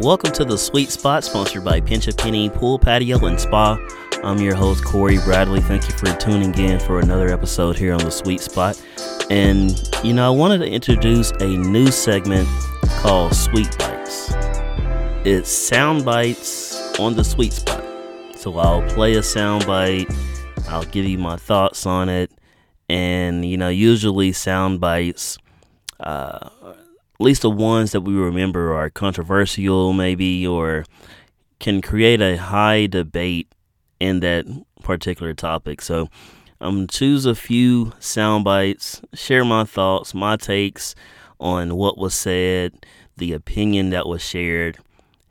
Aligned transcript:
Welcome 0.00 0.32
to 0.32 0.46
the 0.46 0.56
Sweet 0.56 0.88
Spot, 0.88 1.22
sponsored 1.22 1.62
by 1.62 1.78
Pinch 1.78 2.08
a 2.08 2.14
Penny 2.14 2.48
Pool 2.48 2.78
Patio 2.78 3.18
and 3.26 3.38
Spa. 3.38 3.78
I'm 4.24 4.38
your 4.38 4.54
host, 4.54 4.82
Cory 4.82 5.18
Bradley. 5.18 5.60
Thank 5.60 5.86
you 5.90 5.94
for 5.94 6.06
tuning 6.16 6.58
in 6.58 6.80
for 6.80 7.00
another 7.00 7.28
episode 7.28 7.76
here 7.76 7.92
on 7.92 7.98
the 7.98 8.10
Sweet 8.10 8.40
Spot. 8.40 8.82
And, 9.28 9.78
you 10.02 10.14
know, 10.14 10.26
I 10.26 10.34
wanted 10.34 10.58
to 10.60 10.66
introduce 10.66 11.32
a 11.32 11.46
new 11.46 11.88
segment 11.88 12.48
called 13.02 13.34
Sweet 13.34 13.76
Bites. 13.78 14.32
It's 15.26 15.50
sound 15.50 16.06
bites 16.06 16.98
on 16.98 17.14
the 17.14 17.22
Sweet 17.22 17.52
Spot. 17.52 17.84
So 18.36 18.56
I'll 18.56 18.80
play 18.94 19.16
a 19.16 19.22
sound 19.22 19.66
bite, 19.66 20.10
I'll 20.70 20.84
give 20.84 21.04
you 21.04 21.18
my 21.18 21.36
thoughts 21.36 21.84
on 21.84 22.08
it, 22.08 22.32
and, 22.88 23.44
you 23.44 23.58
know, 23.58 23.68
usually 23.68 24.32
sound 24.32 24.80
bites. 24.80 25.36
Uh, 26.00 26.48
at 27.20 27.24
least 27.24 27.42
the 27.42 27.50
ones 27.50 27.92
that 27.92 28.00
we 28.00 28.14
remember 28.14 28.72
are 28.72 28.88
controversial, 28.88 29.92
maybe, 29.92 30.46
or 30.46 30.86
can 31.58 31.82
create 31.82 32.22
a 32.22 32.38
high 32.38 32.86
debate 32.86 33.52
in 34.00 34.20
that 34.20 34.46
particular 34.82 35.34
topic. 35.34 35.82
So 35.82 36.08
I'm 36.62 36.78
um, 36.78 36.86
choose 36.86 37.26
a 37.26 37.34
few 37.34 37.92
sound 37.98 38.44
bites, 38.44 39.02
share 39.12 39.44
my 39.44 39.64
thoughts, 39.64 40.14
my 40.14 40.36
takes 40.36 40.94
on 41.38 41.76
what 41.76 41.98
was 41.98 42.14
said, 42.14 42.86
the 43.18 43.34
opinion 43.34 43.90
that 43.90 44.06
was 44.06 44.22
shared, 44.22 44.78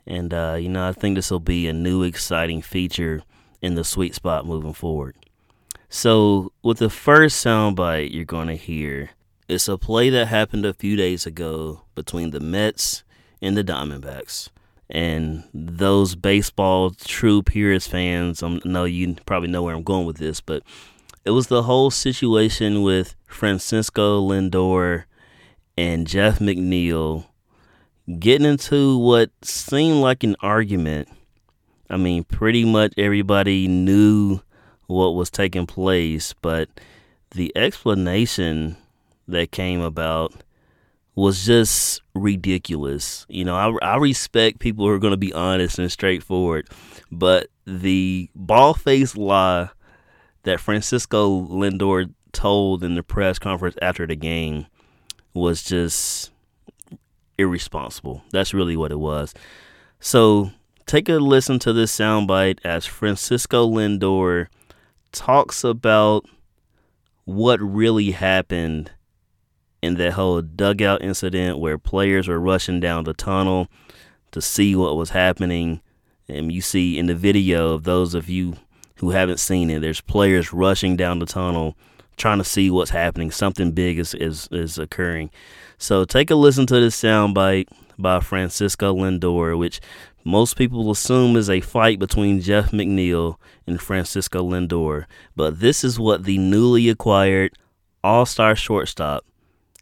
and 0.06 0.32
uh, 0.32 0.56
you 0.60 0.68
know 0.68 0.88
I 0.88 0.92
think 0.92 1.16
this 1.16 1.32
will 1.32 1.40
be 1.40 1.66
a 1.66 1.72
new 1.72 2.04
exciting 2.04 2.62
feature 2.62 3.22
in 3.60 3.74
the 3.74 3.82
sweet 3.82 4.14
spot 4.14 4.46
moving 4.46 4.74
forward. 4.74 5.16
So 5.88 6.52
with 6.62 6.78
the 6.78 6.90
first 6.90 7.44
soundbite 7.44 8.14
you're 8.14 8.24
going 8.24 8.46
to 8.46 8.54
hear, 8.54 9.10
it's 9.50 9.68
a 9.68 9.76
play 9.76 10.10
that 10.10 10.26
happened 10.26 10.64
a 10.64 10.72
few 10.72 10.96
days 10.96 11.26
ago 11.26 11.82
between 11.94 12.30
the 12.30 12.40
Mets 12.40 13.02
and 13.42 13.56
the 13.56 13.64
Diamondbacks. 13.64 14.48
And 14.88 15.44
those 15.52 16.14
baseball 16.14 16.90
true 16.90 17.42
purist 17.42 17.90
fans, 17.90 18.42
um, 18.42 18.60
I 18.64 18.68
know 18.68 18.84
you 18.84 19.16
probably 19.26 19.48
know 19.48 19.62
where 19.62 19.74
I'm 19.74 19.82
going 19.82 20.06
with 20.06 20.18
this, 20.18 20.40
but 20.40 20.62
it 21.24 21.30
was 21.30 21.48
the 21.48 21.64
whole 21.64 21.90
situation 21.90 22.82
with 22.82 23.14
Francisco 23.26 24.20
Lindor 24.20 25.04
and 25.76 26.06
Jeff 26.06 26.38
McNeil 26.38 27.26
getting 28.18 28.46
into 28.46 28.98
what 28.98 29.30
seemed 29.42 30.00
like 30.00 30.24
an 30.24 30.36
argument. 30.40 31.08
I 31.88 31.96
mean, 31.96 32.24
pretty 32.24 32.64
much 32.64 32.94
everybody 32.96 33.66
knew 33.68 34.40
what 34.86 35.14
was 35.14 35.30
taking 35.30 35.66
place, 35.66 36.34
but 36.40 36.68
the 37.32 37.52
explanation 37.56 38.76
that 39.30 39.52
came 39.52 39.80
about 39.80 40.32
was 41.14 41.44
just 41.44 42.02
ridiculous. 42.14 43.26
You 43.28 43.44
know, 43.44 43.56
I, 43.56 43.94
I 43.94 43.96
respect 43.96 44.58
people 44.58 44.86
who 44.86 44.92
are 44.92 44.98
going 44.98 45.12
to 45.12 45.16
be 45.16 45.32
honest 45.32 45.78
and 45.78 45.90
straightforward, 45.90 46.68
but 47.10 47.48
the 47.66 48.30
ball 48.34 48.74
faced 48.74 49.16
lie 49.16 49.70
that 50.44 50.60
Francisco 50.60 51.42
Lindor 51.42 52.12
told 52.32 52.84
in 52.84 52.94
the 52.94 53.02
press 53.02 53.38
conference 53.38 53.76
after 53.82 54.06
the 54.06 54.16
game 54.16 54.66
was 55.34 55.62
just 55.62 56.30
irresponsible. 57.38 58.22
That's 58.30 58.54
really 58.54 58.76
what 58.76 58.92
it 58.92 58.98
was. 58.98 59.34
So 59.98 60.50
take 60.86 61.08
a 61.08 61.14
listen 61.14 61.58
to 61.60 61.72
this 61.72 61.96
soundbite 61.96 62.58
as 62.64 62.86
Francisco 62.86 63.68
Lindor 63.68 64.46
talks 65.12 65.64
about 65.64 66.24
what 67.24 67.60
really 67.60 68.12
happened 68.12 68.90
in 69.82 69.94
that 69.94 70.12
whole 70.12 70.40
dugout 70.42 71.02
incident 71.02 71.58
where 71.58 71.78
players 71.78 72.28
were 72.28 72.40
rushing 72.40 72.80
down 72.80 73.04
the 73.04 73.14
tunnel 73.14 73.68
to 74.32 74.40
see 74.40 74.74
what 74.74 74.96
was 74.96 75.10
happening. 75.10 75.80
And 76.28 76.52
you 76.52 76.60
see 76.60 76.98
in 76.98 77.06
the 77.06 77.14
video 77.14 77.72
of 77.72 77.84
those 77.84 78.14
of 78.14 78.28
you 78.28 78.56
who 78.96 79.10
haven't 79.10 79.40
seen 79.40 79.70
it, 79.70 79.80
there's 79.80 80.00
players 80.00 80.52
rushing 80.52 80.96
down 80.96 81.18
the 81.18 81.26
tunnel 81.26 81.76
trying 82.16 82.38
to 82.38 82.44
see 82.44 82.70
what's 82.70 82.90
happening. 82.90 83.30
Something 83.30 83.72
big 83.72 83.98
is, 83.98 84.14
is, 84.14 84.48
is 84.52 84.78
occurring. 84.78 85.30
So 85.78 86.04
take 86.04 86.30
a 86.30 86.34
listen 86.34 86.66
to 86.66 86.78
this 86.78 87.00
soundbite 87.00 87.68
by 87.98 88.20
Francisco 88.20 88.94
Lindor, 88.94 89.58
which 89.58 89.80
most 90.22 90.56
people 90.56 90.90
assume 90.90 91.36
is 91.36 91.48
a 91.48 91.62
fight 91.62 91.98
between 91.98 92.42
Jeff 92.42 92.72
McNeil 92.72 93.36
and 93.66 93.80
Francisco 93.80 94.42
Lindor. 94.42 95.06
But 95.34 95.60
this 95.60 95.82
is 95.82 95.98
what 95.98 96.24
the 96.24 96.36
newly 96.36 96.90
acquired 96.90 97.52
all 98.04 98.26
star 98.26 98.54
shortstop 98.54 99.24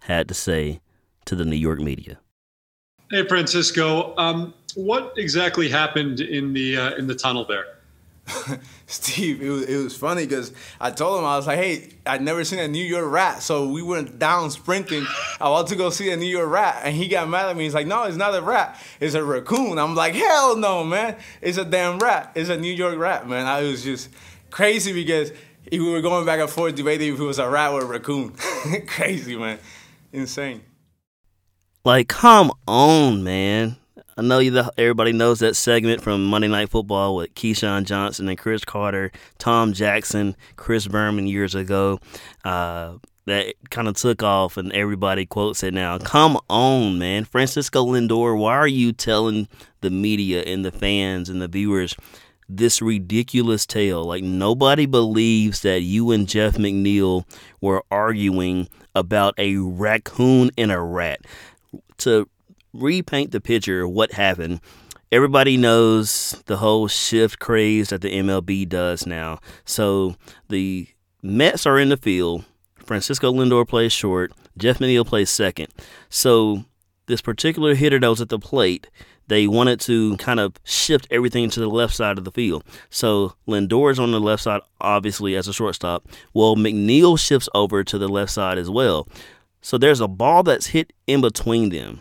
had 0.08 0.26
to 0.28 0.34
say 0.34 0.80
to 1.26 1.36
the 1.36 1.44
New 1.44 1.56
York 1.56 1.78
media. 1.80 2.18
Hey, 3.10 3.26
Francisco, 3.26 4.16
um, 4.16 4.54
what 4.74 5.12
exactly 5.16 5.68
happened 5.68 6.20
in 6.20 6.52
the 6.52 6.76
uh, 6.76 6.96
in 6.96 7.06
the 7.06 7.14
tunnel 7.14 7.44
there? 7.44 7.66
Steve, 8.86 9.40
it 9.40 9.48
was, 9.48 9.62
it 9.64 9.82
was 9.82 9.96
funny 9.96 10.26
because 10.26 10.52
I 10.80 10.90
told 10.90 11.18
him, 11.18 11.24
I 11.24 11.36
was 11.36 11.46
like, 11.46 11.58
hey, 11.58 11.90
I'd 12.04 12.20
never 12.20 12.44
seen 12.44 12.58
a 12.58 12.68
New 12.68 12.84
York 12.84 13.10
rat. 13.10 13.42
So 13.42 13.68
we 13.68 13.82
went 13.82 14.18
down 14.18 14.50
sprinting. 14.50 15.06
I 15.40 15.48
want 15.48 15.68
to 15.68 15.76
go 15.76 15.88
see 15.88 16.10
a 16.10 16.16
New 16.16 16.26
York 16.26 16.50
rat. 16.50 16.82
And 16.84 16.94
he 16.94 17.08
got 17.08 17.26
mad 17.26 17.48
at 17.48 17.56
me. 17.56 17.64
He's 17.64 17.72
like, 17.72 17.86
no, 17.86 18.02
it's 18.02 18.18
not 18.18 18.34
a 18.34 18.42
rat. 18.42 18.78
It's 19.00 19.14
a 19.14 19.24
raccoon. 19.24 19.78
I'm 19.78 19.94
like, 19.94 20.14
hell 20.14 20.56
no, 20.56 20.84
man. 20.84 21.16
It's 21.40 21.56
a 21.56 21.64
damn 21.64 21.98
rat. 21.98 22.32
It's 22.34 22.50
a 22.50 22.58
New 22.58 22.72
York 22.72 22.98
rat, 22.98 23.26
man. 23.26 23.46
I 23.46 23.62
was 23.62 23.82
just 23.82 24.10
crazy 24.50 24.92
because 24.92 25.32
we 25.72 25.90
were 25.90 26.02
going 26.02 26.26
back 26.26 26.40
and 26.40 26.50
forth 26.50 26.74
debating 26.74 27.14
if 27.14 27.20
it 27.20 27.24
was 27.24 27.38
a 27.38 27.48
rat 27.48 27.72
or 27.72 27.80
a 27.80 27.86
raccoon. 27.86 28.34
crazy, 28.86 29.36
man 29.36 29.58
insane. 30.12 30.62
Like, 31.84 32.08
come 32.08 32.52
on, 32.66 33.24
man. 33.24 33.76
I 34.16 34.22
know 34.22 34.40
you. 34.40 34.62
Everybody 34.76 35.12
knows 35.12 35.38
that 35.40 35.54
segment 35.54 36.02
from 36.02 36.26
Monday 36.26 36.48
Night 36.48 36.70
Football 36.70 37.14
with 37.16 37.34
Keyshawn 37.34 37.84
Johnson 37.84 38.28
and 38.28 38.36
Cris 38.36 38.64
Carter, 38.64 39.12
Tom 39.38 39.72
Jackson, 39.72 40.34
Chris 40.56 40.88
Berman 40.88 41.28
years 41.28 41.54
ago. 41.54 42.00
Uh, 42.44 42.94
that 43.26 43.54
kind 43.70 43.86
of 43.86 43.94
took 43.94 44.22
off, 44.22 44.56
and 44.56 44.72
everybody 44.72 45.24
quotes 45.24 45.62
it 45.62 45.72
now. 45.72 45.98
Come 45.98 46.36
on, 46.50 46.98
man, 46.98 47.24
Francisco 47.24 47.86
Lindor. 47.86 48.36
Why 48.36 48.54
are 48.54 48.66
you 48.66 48.92
telling 48.92 49.48
the 49.82 49.90
media 49.90 50.42
and 50.42 50.64
the 50.64 50.72
fans 50.72 51.28
and 51.28 51.40
the 51.40 51.46
viewers 51.48 51.94
this 52.48 52.80
ridiculous 52.80 53.66
tale. 53.66 54.04
Like 54.04 54.24
nobody 54.24 54.86
believes 54.86 55.62
that 55.62 55.80
you 55.80 56.10
and 56.10 56.28
Jeff 56.28 56.54
McNeil 56.54 57.24
were 57.60 57.84
arguing 57.90 58.68
about 58.94 59.34
a 59.38 59.56
raccoon 59.56 60.50
and 60.56 60.72
a 60.72 60.80
rat. 60.80 61.20
To 61.98 62.28
repaint 62.72 63.32
the 63.32 63.40
picture 63.40 63.84
of 63.84 63.90
what 63.90 64.12
happened, 64.12 64.60
everybody 65.12 65.56
knows 65.56 66.42
the 66.46 66.58
whole 66.58 66.88
shift 66.88 67.38
craze 67.38 67.90
that 67.90 68.00
the 68.00 68.12
MLB 68.12 68.68
does 68.68 69.06
now. 69.06 69.40
So 69.64 70.16
the 70.48 70.88
Mets 71.22 71.66
are 71.66 71.78
in 71.78 71.88
the 71.88 71.96
field. 71.96 72.44
Francisco 72.76 73.32
Lindor 73.32 73.68
plays 73.68 73.92
short. 73.92 74.32
Jeff 74.56 74.78
McNeil 74.78 75.06
plays 75.06 75.30
second. 75.30 75.68
So 76.08 76.64
this 77.06 77.20
particular 77.20 77.74
hitter 77.74 77.98
that 77.98 78.08
was 78.08 78.20
at 78.20 78.28
the 78.28 78.38
plate 78.38 78.86
they 79.28 79.46
wanted 79.46 79.80
to 79.80 80.16
kind 80.16 80.40
of 80.40 80.54
shift 80.64 81.06
everything 81.10 81.48
to 81.50 81.60
the 81.60 81.68
left 81.68 81.94
side 81.94 82.18
of 82.18 82.24
the 82.24 82.32
field. 82.32 82.64
So 82.90 83.34
Lindor 83.46 83.92
is 83.92 84.00
on 84.00 84.10
the 84.10 84.20
left 84.20 84.42
side, 84.42 84.62
obviously, 84.80 85.36
as 85.36 85.46
a 85.46 85.52
shortstop. 85.52 86.08
Well, 86.34 86.56
McNeil 86.56 87.18
shifts 87.18 87.48
over 87.54 87.84
to 87.84 87.98
the 87.98 88.08
left 88.08 88.32
side 88.32 88.58
as 88.58 88.68
well. 88.68 89.06
So 89.60 89.78
there's 89.78 90.00
a 90.00 90.08
ball 90.08 90.42
that's 90.42 90.68
hit 90.68 90.92
in 91.06 91.20
between 91.20 91.68
them. 91.68 92.00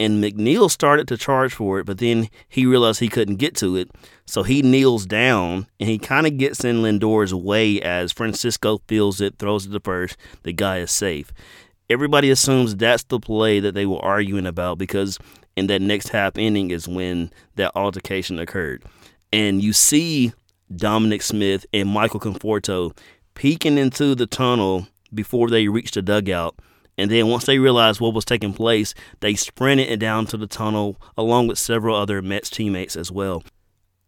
And 0.00 0.22
McNeil 0.22 0.70
started 0.70 1.08
to 1.08 1.16
charge 1.16 1.52
for 1.52 1.80
it, 1.80 1.86
but 1.86 1.98
then 1.98 2.28
he 2.48 2.66
realized 2.66 3.00
he 3.00 3.08
couldn't 3.08 3.36
get 3.36 3.56
to 3.56 3.74
it. 3.74 3.90
So 4.26 4.44
he 4.44 4.62
kneels 4.62 5.06
down 5.06 5.66
and 5.80 5.88
he 5.88 5.98
kind 5.98 6.24
of 6.24 6.36
gets 6.36 6.64
in 6.64 6.82
Lindor's 6.82 7.34
way 7.34 7.80
as 7.80 8.12
Francisco 8.12 8.80
feels 8.86 9.20
it, 9.20 9.38
throws 9.38 9.66
it 9.66 9.70
to 9.70 9.80
first. 9.80 10.16
The 10.44 10.52
guy 10.52 10.78
is 10.78 10.92
safe 10.92 11.32
everybody 11.90 12.30
assumes 12.30 12.76
that's 12.76 13.04
the 13.04 13.18
play 13.18 13.60
that 13.60 13.74
they 13.74 13.86
were 13.86 14.04
arguing 14.04 14.46
about 14.46 14.78
because 14.78 15.18
in 15.56 15.66
that 15.68 15.82
next 15.82 16.08
half 16.08 16.36
inning 16.38 16.70
is 16.70 16.86
when 16.86 17.32
that 17.56 17.72
altercation 17.74 18.38
occurred. 18.38 18.84
And 19.32 19.62
you 19.62 19.72
see 19.72 20.32
Dominic 20.74 21.22
Smith 21.22 21.66
and 21.72 21.88
Michael 21.88 22.20
Conforto 22.20 22.96
peeking 23.34 23.78
into 23.78 24.14
the 24.14 24.26
tunnel 24.26 24.86
before 25.12 25.48
they 25.48 25.68
reached 25.68 25.94
the 25.94 26.02
dugout. 26.02 26.58
And 26.96 27.10
then 27.10 27.28
once 27.28 27.46
they 27.46 27.58
realized 27.58 28.00
what 28.00 28.14
was 28.14 28.24
taking 28.24 28.52
place, 28.52 28.92
they 29.20 29.34
sprinted 29.34 29.88
it 29.88 29.98
down 29.98 30.26
to 30.26 30.36
the 30.36 30.48
tunnel 30.48 31.00
along 31.16 31.46
with 31.46 31.58
several 31.58 31.96
other 31.96 32.20
Mets 32.20 32.50
teammates 32.50 32.96
as 32.96 33.12
well. 33.12 33.44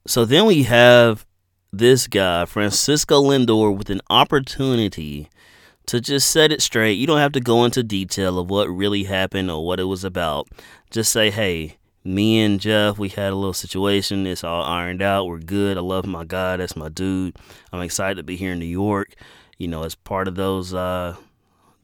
So 0.06 0.24
then 0.24 0.46
we 0.46 0.64
have 0.64 1.24
this 1.72 2.08
guy, 2.08 2.46
Francisco 2.46 3.22
Lindor, 3.22 3.76
with 3.76 3.90
an 3.90 4.00
opportunity 4.10 5.28
to 5.86 6.00
just 6.00 6.30
set 6.30 6.52
it 6.52 6.62
straight. 6.62 6.98
You 6.98 7.06
don't 7.06 7.18
have 7.18 7.32
to 7.32 7.40
go 7.40 7.64
into 7.64 7.82
detail 7.82 8.38
of 8.38 8.50
what 8.50 8.68
really 8.68 9.04
happened 9.04 9.50
or 9.50 9.64
what 9.64 9.80
it 9.80 9.84
was 9.84 10.04
about. 10.04 10.48
Just 10.90 11.12
say, 11.12 11.30
hey, 11.30 11.78
me 12.04 12.40
and 12.40 12.60
Jeff, 12.60 12.98
we 12.98 13.08
had 13.08 13.32
a 13.32 13.36
little 13.36 13.52
situation. 13.52 14.26
It's 14.26 14.44
all 14.44 14.62
ironed 14.62 15.02
out. 15.02 15.26
We're 15.26 15.38
good. 15.38 15.76
I 15.76 15.80
love 15.80 16.06
my 16.06 16.24
guy. 16.24 16.56
That's 16.56 16.76
my 16.76 16.88
dude. 16.88 17.36
I'm 17.72 17.82
excited 17.82 18.16
to 18.16 18.22
be 18.22 18.36
here 18.36 18.52
in 18.52 18.58
New 18.58 18.66
York. 18.66 19.14
You 19.58 19.68
know, 19.68 19.82
as 19.82 19.94
part 19.94 20.28
of 20.28 20.36
those 20.36 20.72
uh, 20.72 21.16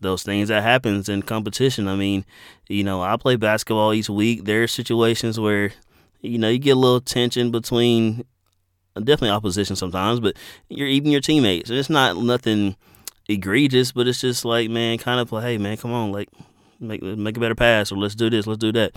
those 0.01 0.23
things 0.23 0.49
that 0.49 0.63
happens 0.63 1.09
in 1.09 1.23
competition. 1.23 1.89
I 1.89 1.97
mean, 1.97 2.25
you 2.69 2.85
know, 2.85 3.03
I 3.03 3.17
play 3.17 3.37
basketball 3.37 3.93
each 3.93 4.09
week. 4.09 4.45
There 4.45 4.63
are 4.63 4.69
situations 4.69 5.39
where 5.39 5.73
you 6.27 6.39
know, 6.39 6.49
you 6.49 6.59
get 6.59 6.77
a 6.77 6.81
little 6.81 7.01
tension 7.01 7.51
between 7.51 8.25
definitely 8.97 9.31
opposition 9.31 9.77
sometimes, 9.77 10.21
but 10.21 10.37
you're 10.69 10.89
even 10.89 11.11
your 11.11 11.21
teammates. 11.21 11.71
It's 11.71 11.91
not 11.91 12.17
nothing 12.17 12.77
egregious, 13.28 13.93
but 13.93 14.06
it's 14.06 14.20
just 14.20 14.44
like, 14.44 14.70
man, 14.70 14.99
kind 14.99 15.20
of 15.20 15.32
like, 15.32 15.44
hey, 15.44 15.58
man, 15.58 15.76
come 15.76 15.93
on, 15.93 16.12
like, 16.12 16.28
make 16.81 17.02
make 17.02 17.37
a 17.37 17.40
better 17.40 17.55
pass, 17.55 17.90
or 17.90 17.96
let's 17.96 18.14
do 18.14 18.31
this, 18.31 18.46
let's 18.46 18.58
do 18.58 18.73
that. 18.73 18.96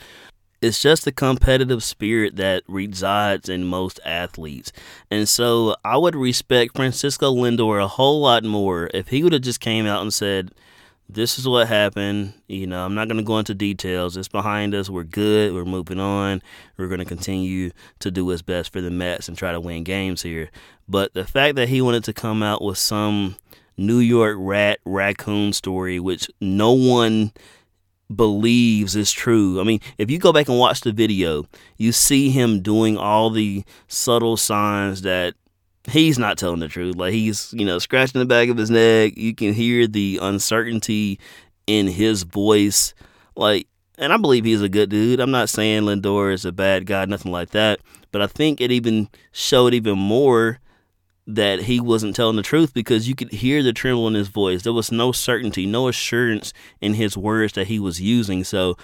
It's 0.61 0.81
just 0.81 1.05
the 1.05 1.13
competitive 1.13 1.83
spirit 1.83 2.35
that 2.35 2.63
resides 2.67 3.47
in 3.47 3.63
most 3.63 3.99
athletes. 4.03 4.73
And 5.09 5.29
so 5.29 5.75
I 5.85 5.95
would 5.95 6.15
respect 6.15 6.75
Francisco 6.75 7.33
Lindor 7.33 7.81
a 7.81 7.87
whole 7.87 8.19
lot 8.21 8.43
more 8.43 8.89
if 8.93 9.07
he 9.07 9.23
would 9.23 9.31
have 9.31 9.41
just 9.41 9.61
came 9.61 9.85
out 9.85 10.01
and 10.01 10.13
said, 10.13 10.51
this 11.07 11.39
is 11.39 11.47
what 11.47 11.69
happened. 11.69 12.33
You 12.47 12.67
know, 12.67 12.85
I'm 12.85 12.93
not 12.93 13.07
going 13.07 13.17
to 13.17 13.23
go 13.23 13.39
into 13.39 13.55
details. 13.55 14.17
It's 14.17 14.27
behind 14.27 14.75
us. 14.75 14.89
We're 14.89 15.05
good. 15.05 15.53
We're 15.53 15.63
moving 15.65 15.99
on. 15.99 16.41
We're 16.77 16.87
going 16.87 16.99
to 16.99 17.05
continue 17.05 17.71
to 17.99 18.11
do 18.11 18.25
what's 18.25 18.41
best 18.41 18.71
for 18.71 18.81
the 18.81 18.91
Mets 18.91 19.27
and 19.27 19.37
try 19.37 19.53
to 19.53 19.61
win 19.61 19.85
games 19.85 20.21
here. 20.21 20.51
But 20.89 21.13
the 21.13 21.25
fact 21.25 21.55
that 21.55 21.69
he 21.69 21.81
wanted 21.81 22.03
to 22.03 22.13
come 22.13 22.43
out 22.43 22.61
with 22.61 22.77
some 22.77 23.37
New 23.79 23.99
York 23.99 24.35
rat 24.37 24.79
raccoon 24.85 25.53
story, 25.53 25.99
which 25.99 26.29
no 26.41 26.73
one 26.73 27.31
believes 28.13 28.95
is 28.95 29.11
true. 29.11 29.61
I 29.61 29.63
mean, 29.63 29.79
if 29.97 30.11
you 30.11 30.19
go 30.19 30.33
back 30.33 30.49
and 30.49 30.59
watch 30.59 30.81
the 30.81 30.91
video, 30.91 31.45
you 31.77 31.91
see 31.91 32.29
him 32.29 32.61
doing 32.61 32.97
all 32.97 33.29
the 33.29 33.63
subtle 33.87 34.35
signs 34.35 35.03
that 35.03 35.35
he's 35.87 36.19
not 36.19 36.37
telling 36.37 36.59
the 36.59 36.67
truth. 36.67 36.95
Like 36.95 37.13
he's, 37.13 37.53
you 37.53 37.65
know, 37.65 37.79
scratching 37.79 38.19
the 38.19 38.25
back 38.25 38.49
of 38.49 38.57
his 38.57 38.69
neck. 38.69 39.17
You 39.17 39.33
can 39.33 39.53
hear 39.53 39.87
the 39.87 40.19
uncertainty 40.21 41.19
in 41.65 41.87
his 41.87 42.23
voice. 42.23 42.93
Like, 43.35 43.67
and 43.97 44.11
I 44.11 44.17
believe 44.17 44.43
he's 44.43 44.61
a 44.61 44.69
good 44.69 44.89
dude. 44.89 45.19
I'm 45.19 45.31
not 45.31 45.49
saying 45.49 45.83
Lindor 45.83 46.33
is 46.33 46.45
a 46.45 46.51
bad 46.51 46.85
guy, 46.85 47.05
nothing 47.05 47.31
like 47.31 47.51
that. 47.51 47.79
But 48.11 48.21
I 48.21 48.27
think 48.27 48.59
it 48.59 48.71
even 48.71 49.07
showed 49.31 49.73
even 49.73 49.97
more 49.97 50.59
that 51.29 51.61
he 51.61 51.79
wasn't 51.79 52.15
telling 52.15 52.35
the 52.35 52.41
truth 52.41 52.73
because 52.73 53.07
you 53.07 53.13
could 53.13 53.31
hear 53.31 53.61
the 53.61 53.71
tremble 53.71 54.07
in 54.07 54.15
his 54.15 54.29
voice. 54.29 54.63
There 54.63 54.73
was 54.73 54.91
no 54.91 55.11
certainty, 55.11 55.67
no 55.67 55.87
assurance 55.87 56.53
in 56.81 56.95
his 56.95 57.15
words 57.15 57.53
that 57.53 57.67
he 57.67 57.79
was 57.79 58.01
using. 58.01 58.43
So, 58.43 58.77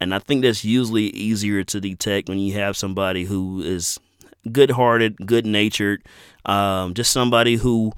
and 0.00 0.14
I 0.14 0.20
think 0.20 0.42
that's 0.42 0.64
usually 0.64 1.06
easier 1.08 1.64
to 1.64 1.80
detect 1.80 2.28
when 2.28 2.38
you 2.38 2.54
have 2.54 2.76
somebody 2.76 3.24
who 3.24 3.60
is 3.62 3.98
good 4.52 4.70
hearted, 4.70 5.16
good 5.26 5.44
natured, 5.44 6.04
um, 6.46 6.94
just 6.94 7.10
somebody 7.10 7.56
who 7.56 7.92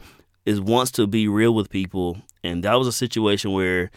is 0.47 0.63
wants 0.63 0.93
to 0.93 1.07
be 1.07 1.29
real 1.29 1.55
with 1.55 1.69
people. 1.69 2.17
And 2.43 2.65
that 2.65 2.79
was 2.79 2.89
a 2.89 2.93
situation 2.93 3.53
where, 3.53 3.91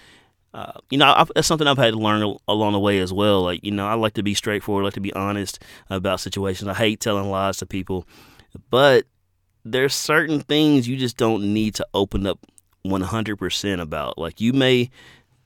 uh, 0.54 0.74
you 0.90 0.98
know, 0.98 1.06
I, 1.06 1.26
that's 1.34 1.48
something 1.48 1.66
I've 1.66 1.78
had 1.78 1.94
to 1.94 1.98
learn 2.00 2.36
along 2.50 2.74
the 2.74 2.80
way 2.80 3.00
as 3.00 3.14
well. 3.14 3.42
Like, 3.44 3.64
you 3.64 3.72
know, 3.72 3.88
I 3.88 3.94
like 3.94 4.16
to 4.16 4.24
be 4.24 4.34
straightforward, 4.34 4.84
I 4.84 4.88
like 4.88 4.94
to 4.96 5.00
be 5.00 5.14
honest 5.14 5.60
about 5.90 6.20
situations. 6.20 6.68
I 6.68 6.74
hate 6.74 7.00
telling 7.00 7.32
lies 7.32 7.56
to 7.58 7.66
people, 7.66 8.06
but 8.70 9.06
there's 9.66 9.94
certain 9.94 10.42
things 10.42 10.88
you 10.88 10.98
just 10.98 11.18
don't 11.18 11.54
need 11.54 11.76
to 11.76 11.88
open 11.94 12.28
up 12.28 12.40
100% 12.86 13.82
about. 13.82 14.18
Like, 14.18 14.42
you 14.42 14.54
may, 14.54 14.90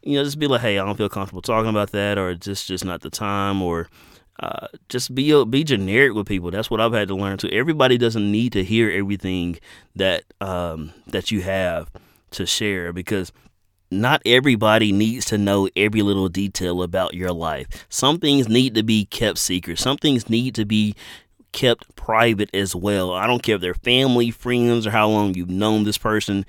you 0.01 0.17
know, 0.17 0.23
just 0.23 0.39
be 0.39 0.47
like, 0.47 0.61
hey, 0.61 0.79
I 0.79 0.85
don't 0.85 0.97
feel 0.97 1.09
comfortable 1.09 1.41
talking 1.41 1.69
about 1.69 1.91
that, 1.91 2.17
or 2.17 2.33
just 2.35 2.67
just 2.67 2.85
not 2.85 3.01
the 3.01 3.09
time, 3.09 3.61
or 3.61 3.89
uh, 4.39 4.67
just 4.89 5.13
be 5.13 5.43
be 5.45 5.63
generic 5.63 6.13
with 6.13 6.27
people. 6.27 6.51
That's 6.51 6.69
what 6.69 6.81
I've 6.81 6.93
had 6.93 7.07
to 7.09 7.15
learn 7.15 7.37
too. 7.37 7.49
Everybody 7.49 7.97
doesn't 7.97 8.31
need 8.31 8.53
to 8.53 8.63
hear 8.63 8.89
everything 8.89 9.57
that 9.95 10.23
um, 10.41 10.93
that 11.07 11.31
you 11.31 11.41
have 11.41 11.91
to 12.31 12.45
share 12.45 12.93
because 12.93 13.31
not 13.89 14.21
everybody 14.25 14.91
needs 14.91 15.25
to 15.25 15.37
know 15.37 15.69
every 15.75 16.01
little 16.01 16.29
detail 16.29 16.83
about 16.83 17.13
your 17.13 17.31
life. 17.31 17.67
Some 17.89 18.19
things 18.19 18.49
need 18.49 18.75
to 18.75 18.83
be 18.83 19.05
kept 19.05 19.37
secret. 19.37 19.79
Some 19.79 19.97
things 19.97 20.29
need 20.29 20.55
to 20.55 20.65
be 20.65 20.93
kept 21.51 21.95
private 21.95 22.49
as 22.53 22.75
well. 22.75 23.13
I 23.13 23.27
don't 23.27 23.43
care 23.43 23.55
if 23.55 23.61
they're 23.61 23.73
family, 23.73 24.31
friends, 24.31 24.87
or 24.87 24.91
how 24.91 25.07
long 25.09 25.33
you've 25.33 25.49
known 25.49 25.83
this 25.83 25.97
person. 25.97 26.45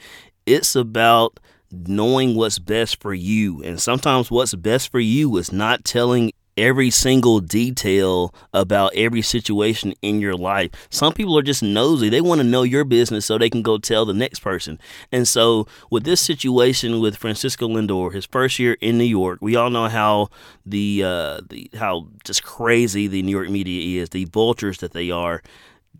It's 0.47 0.75
about 0.75 1.41
knowing 1.71 2.35
what's 2.35 2.59
best 2.59 3.00
for 3.00 3.12
you. 3.12 3.62
And 3.62 3.81
sometimes 3.81 4.31
what's 4.31 4.55
best 4.55 4.91
for 4.91 5.00
you 5.00 5.37
is 5.37 5.53
not 5.53 5.85
telling 5.85 6.33
every 6.58 6.90
single 6.90 7.40
detail 7.40 8.34
about 8.52 8.94
every 8.94 9.22
situation 9.22 9.94
in 10.02 10.20
your 10.20 10.34
life. 10.34 10.70
Some 10.90 11.12
people 11.12 11.38
are 11.38 11.43
just 11.43 11.62
nosy. 11.62 12.08
They 12.08 12.20
want 12.20 12.40
to 12.40 12.46
know 12.46 12.62
your 12.62 12.84
business 12.84 13.26
so 13.26 13.38
they 13.38 13.50
can 13.50 13.62
go 13.62 13.78
tell 13.78 14.05
the 14.05 14.12
next 14.12 14.40
person. 14.40 14.78
And 15.12 15.26
so, 15.26 15.66
with 15.90 16.05
this 16.05 16.20
situation 16.20 17.00
with 17.00 17.16
Francisco 17.16 17.69
Lindor, 17.69 18.12
his 18.12 18.26
first 18.26 18.58
year 18.58 18.76
in 18.81 18.99
New 18.99 19.05
York, 19.05 19.38
we 19.40 19.56
all 19.56 19.70
know 19.70 19.88
how 19.88 20.28
the 20.66 21.02
uh, 21.05 21.40
the 21.49 21.70
how 21.75 22.08
just 22.25 22.43
crazy 22.43 23.06
the 23.06 23.22
New 23.22 23.32
York 23.32 23.49
media 23.49 24.02
is, 24.02 24.10
the 24.10 24.25
vultures 24.26 24.78
that 24.78 24.93
they 24.93 25.10
are. 25.10 25.43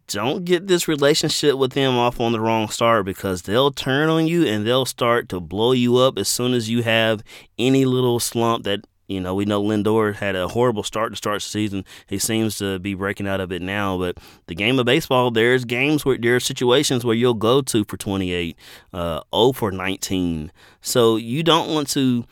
Don't 0.09 0.47
get 0.47 0.69
this 0.69 0.89
relationship 0.89 1.59
with 1.59 1.73
them 1.73 1.99
off 1.99 2.19
on 2.19 2.33
the 2.33 2.41
wrong 2.41 2.71
start 2.71 3.05
because 3.05 3.43
they'll 3.43 3.71
turn 3.71 4.09
on 4.09 4.27
you 4.27 4.47
and 4.47 4.67
they'll 4.67 4.87
start 4.87 5.29
to 5.29 5.39
blow 5.39 5.73
you 5.73 5.99
up 5.99 6.17
as 6.17 6.29
soon 6.29 6.55
as 6.55 6.71
you 6.71 6.83
have 6.83 7.23
any 7.59 7.85
little 7.85 8.19
slump 8.19 8.65
that 8.65 8.87
you 9.09 9.21
know, 9.21 9.35
we 9.35 9.47
know 9.47 9.63
Lindor 9.63 10.15
had 10.15 10.37
a 10.37 10.49
horrible 10.49 10.83
start 10.83 11.13
to 11.13 11.17
start 11.17 11.37
the 11.37 11.49
season. 11.49 11.85
He 12.07 12.19
seems 12.19 12.59
to 12.59 12.79
be 12.79 12.93
breaking 12.93 13.27
out 13.27 13.41
of 13.41 13.51
it 13.51 13.63
now. 13.63 13.97
But 13.99 14.19
the 14.47 14.55
game 14.55 14.79
of 14.79 14.85
baseball, 14.85 15.31
there's 15.31 15.65
games 15.65 16.05
where 16.05 16.19
there 16.19 16.37
are 16.37 16.41
situations 16.41 17.05
where 17.05 17.17
you'll 17.17 17.35
go 17.35 17.63
to 17.63 17.85
for 17.85 17.97
28, 17.97 18.57
uh, 18.93 19.21
0 19.35 19.53
for 19.53 19.73
19. 19.73 20.53
So 20.83 21.17
you 21.17 21.43
don't 21.43 21.73
want 21.73 21.89
to 21.91 22.27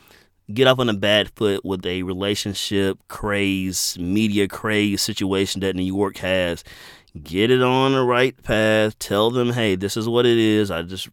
get 0.53 0.67
off 0.67 0.79
on 0.79 0.91
a 0.91 0.95
bad 0.95 1.31
foot 1.31 1.65
with 1.65 1.85
a 1.87 2.03
relationship 2.03 2.99
craze, 3.09 3.97
media 3.99 4.47
craze 4.47 5.01
situation 5.01 5.63
that 5.63 5.75
New 5.75 5.83
York 5.83 6.19
has 6.19 6.63
get 7.23 7.51
it 7.51 7.63
on 7.63 7.93
the 7.93 8.03
right 8.03 8.41
path. 8.43 8.99
Tell 8.99 9.31
them, 9.31 9.53
hey, 9.53 9.77
this 9.77 9.97
is 9.97 10.09
what 10.09 10.27
it 10.27 10.39
is. 10.39 10.71
I 10.71 10.83
just 10.83 11.09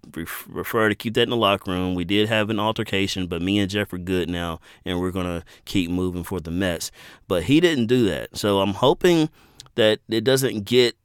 refer 0.48 0.90
to 0.90 0.96
keep 0.96 1.14
that 1.16 1.24
in 1.24 1.30
the 1.30 1.38
locker 1.38 1.72
room. 1.72 1.96
We 1.96 2.06
did 2.06 2.30
have 2.30 2.50
an 2.50 2.60
altercation, 2.60 3.28
but 3.28 3.42
me 3.42 3.60
and 3.60 3.70
Jeff 3.70 3.94
are 3.94 3.98
good 3.98 4.30
now, 4.30 4.60
and 4.86 5.00
we're 5.00 5.12
gonna 5.12 5.44
keep 5.66 5.90
moving 5.90 6.24
for 6.24 6.40
the 6.40 6.52
Mets. 6.52 6.92
But 7.28 7.44
he 7.44 7.60
didn't 7.60 7.88
do 7.88 8.06
that, 8.06 8.38
so 8.38 8.62
I'm 8.62 8.74
hoping 8.74 9.30
that 9.76 10.00
it 10.10 10.24
doesn't 10.24 10.66
get 10.66 10.96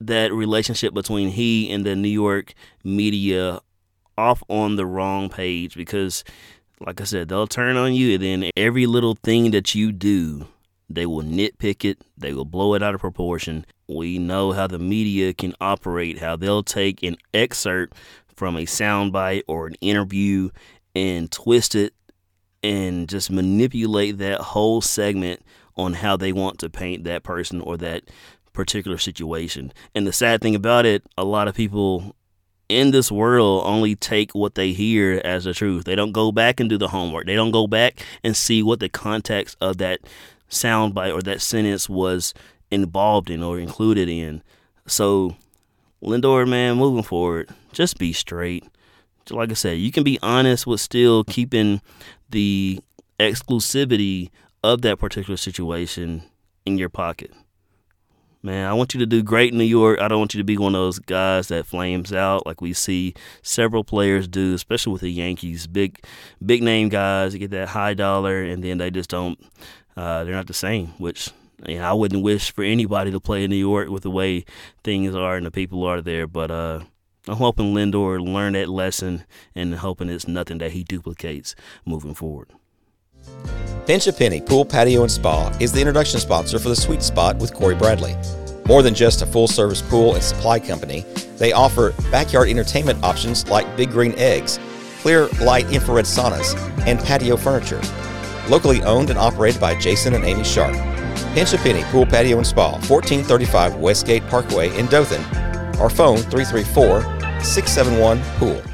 that 0.00 0.32
relationship 0.32 0.94
between 0.94 1.30
he 1.30 1.70
and 1.70 1.84
the 1.84 1.96
New 1.96 2.08
York 2.08 2.54
media 2.82 3.60
off 4.16 4.42
on 4.48 4.76
the 4.76 4.86
wrong 4.86 5.28
page 5.28 5.74
because, 5.74 6.24
like 6.80 7.00
I 7.00 7.04
said, 7.04 7.28
they'll 7.28 7.46
turn 7.46 7.76
on 7.76 7.94
you, 7.94 8.14
and 8.14 8.22
then 8.22 8.50
every 8.56 8.86
little 8.86 9.16
thing 9.22 9.50
that 9.52 9.74
you 9.74 9.92
do 9.92 10.46
they 10.94 11.06
will 11.06 11.22
nitpick 11.22 11.84
it, 11.84 11.98
they 12.16 12.32
will 12.32 12.44
blow 12.44 12.74
it 12.74 12.82
out 12.82 12.94
of 12.94 13.00
proportion. 13.00 13.66
We 13.88 14.18
know 14.18 14.52
how 14.52 14.66
the 14.66 14.78
media 14.78 15.34
can 15.34 15.54
operate, 15.60 16.18
how 16.18 16.36
they'll 16.36 16.62
take 16.62 17.02
an 17.02 17.16
excerpt 17.32 17.96
from 18.34 18.56
a 18.56 18.64
soundbite 18.64 19.42
or 19.46 19.66
an 19.66 19.74
interview 19.80 20.50
and 20.94 21.30
twist 21.30 21.74
it 21.74 21.94
and 22.62 23.08
just 23.08 23.30
manipulate 23.30 24.18
that 24.18 24.40
whole 24.40 24.80
segment 24.80 25.42
on 25.76 25.94
how 25.94 26.16
they 26.16 26.32
want 26.32 26.58
to 26.60 26.70
paint 26.70 27.04
that 27.04 27.22
person 27.22 27.60
or 27.60 27.76
that 27.76 28.04
particular 28.52 28.96
situation. 28.96 29.72
And 29.94 30.06
the 30.06 30.12
sad 30.12 30.40
thing 30.40 30.54
about 30.54 30.86
it, 30.86 31.02
a 31.18 31.24
lot 31.24 31.48
of 31.48 31.54
people 31.54 32.16
in 32.68 32.90
this 32.90 33.12
world 33.12 33.64
only 33.66 33.94
take 33.94 34.32
what 34.32 34.54
they 34.54 34.72
hear 34.72 35.20
as 35.24 35.44
the 35.44 35.52
truth. 35.52 35.84
They 35.84 35.94
don't 35.94 36.12
go 36.12 36.32
back 36.32 36.60
and 36.60 36.70
do 36.70 36.78
the 36.78 36.88
homework. 36.88 37.26
They 37.26 37.34
don't 37.34 37.50
go 37.50 37.66
back 37.66 38.04
and 38.22 38.36
see 38.36 38.62
what 38.62 38.80
the 38.80 38.88
context 38.88 39.56
of 39.60 39.78
that 39.78 40.00
soundbite 40.54 41.14
or 41.14 41.22
that 41.22 41.40
sentence 41.40 41.88
was 41.88 42.34
involved 42.70 43.30
in 43.30 43.42
or 43.42 43.58
included 43.58 44.08
in. 44.08 44.42
So, 44.86 45.36
Lindor, 46.02 46.48
man, 46.48 46.76
moving 46.76 47.02
forward, 47.02 47.50
just 47.72 47.98
be 47.98 48.12
straight. 48.12 48.64
Like 49.30 49.50
I 49.50 49.54
said, 49.54 49.78
you 49.78 49.90
can 49.90 50.04
be 50.04 50.18
honest 50.22 50.66
with 50.66 50.80
still 50.80 51.24
keeping 51.24 51.80
the 52.28 52.80
exclusivity 53.18 54.30
of 54.62 54.82
that 54.82 54.98
particular 54.98 55.36
situation 55.36 56.22
in 56.66 56.78
your 56.78 56.88
pocket. 56.88 57.32
Man, 58.42 58.68
I 58.68 58.74
want 58.74 58.92
you 58.92 59.00
to 59.00 59.06
do 59.06 59.22
great 59.22 59.52
in 59.52 59.58
New 59.58 59.64
York. 59.64 59.98
I 60.02 60.08
don't 60.08 60.18
want 60.18 60.34
you 60.34 60.38
to 60.38 60.44
be 60.44 60.58
one 60.58 60.74
of 60.74 60.78
those 60.78 60.98
guys 60.98 61.48
that 61.48 61.64
flames 61.64 62.12
out 62.12 62.44
like 62.44 62.60
we 62.60 62.74
see 62.74 63.14
several 63.40 63.84
players 63.84 64.28
do, 64.28 64.52
especially 64.52 64.92
with 64.92 65.00
the 65.00 65.10
Yankees. 65.10 65.66
Big, 65.66 66.04
big 66.44 66.62
name 66.62 66.90
guys 66.90 67.34
get 67.34 67.52
that 67.52 67.68
high 67.68 67.94
dollar, 67.94 68.42
and 68.42 68.62
then 68.62 68.76
they 68.76 68.90
just 68.90 69.08
don't 69.08 69.38
uh, 69.96 70.24
they're 70.24 70.34
not 70.34 70.46
the 70.46 70.54
same, 70.54 70.88
which 70.98 71.30
you 71.66 71.78
know, 71.78 71.84
I 71.84 71.92
wouldn't 71.92 72.22
wish 72.22 72.52
for 72.52 72.64
anybody 72.64 73.10
to 73.10 73.20
play 73.20 73.44
in 73.44 73.50
New 73.50 73.56
York 73.56 73.88
with 73.88 74.02
the 74.02 74.10
way 74.10 74.44
things 74.82 75.14
are 75.14 75.36
and 75.36 75.46
the 75.46 75.50
people 75.50 75.84
are 75.84 76.00
there. 76.00 76.26
But 76.26 76.50
uh, 76.50 76.80
I'm 77.28 77.36
hoping 77.36 77.74
Lindor 77.74 78.20
learn 78.20 78.54
that 78.54 78.68
lesson 78.68 79.24
and 79.54 79.74
hoping 79.74 80.08
it's 80.08 80.28
nothing 80.28 80.58
that 80.58 80.72
he 80.72 80.84
duplicates 80.84 81.54
moving 81.84 82.14
forward. 82.14 82.50
Pinch 83.86 84.06
a 84.06 84.12
Penny 84.12 84.40
Pool, 84.40 84.64
Patio, 84.64 85.02
and 85.02 85.10
Spa 85.10 85.54
is 85.60 85.72
the 85.72 85.80
introduction 85.80 86.20
sponsor 86.20 86.58
for 86.58 86.68
the 86.68 86.76
Sweet 86.76 87.02
Spot 87.02 87.36
with 87.36 87.54
Cory 87.54 87.74
Bradley. 87.74 88.16
More 88.66 88.82
than 88.82 88.94
just 88.94 89.22
a 89.22 89.26
full 89.26 89.46
service 89.46 89.82
pool 89.82 90.14
and 90.14 90.22
supply 90.22 90.58
company, 90.58 91.04
they 91.36 91.52
offer 91.52 91.92
backyard 92.10 92.48
entertainment 92.48 93.02
options 93.04 93.46
like 93.48 93.76
Big 93.76 93.90
Green 93.90 94.14
Eggs, 94.16 94.58
clear 95.00 95.28
light 95.42 95.70
infrared 95.70 96.06
saunas, 96.06 96.54
and 96.86 96.98
patio 97.00 97.36
furniture 97.36 97.80
locally 98.48 98.82
owned 98.82 99.10
and 99.10 99.18
operated 99.18 99.60
by 99.60 99.78
Jason 99.78 100.14
and 100.14 100.24
Amy 100.24 100.44
Sharp. 100.44 100.74
Pinch 101.34 101.52
a 101.52 101.58
Penny 101.58 101.82
Pool 101.84 102.06
Patio 102.06 102.38
and 102.38 102.46
Spa, 102.46 102.72
1435 102.72 103.76
Westgate 103.76 104.26
Parkway 104.28 104.76
in 104.78 104.86
Dothan. 104.86 105.22
Our 105.80 105.90
phone 105.90 106.18
334 106.18 107.02
671 107.42 108.20
Pool. 108.38 108.73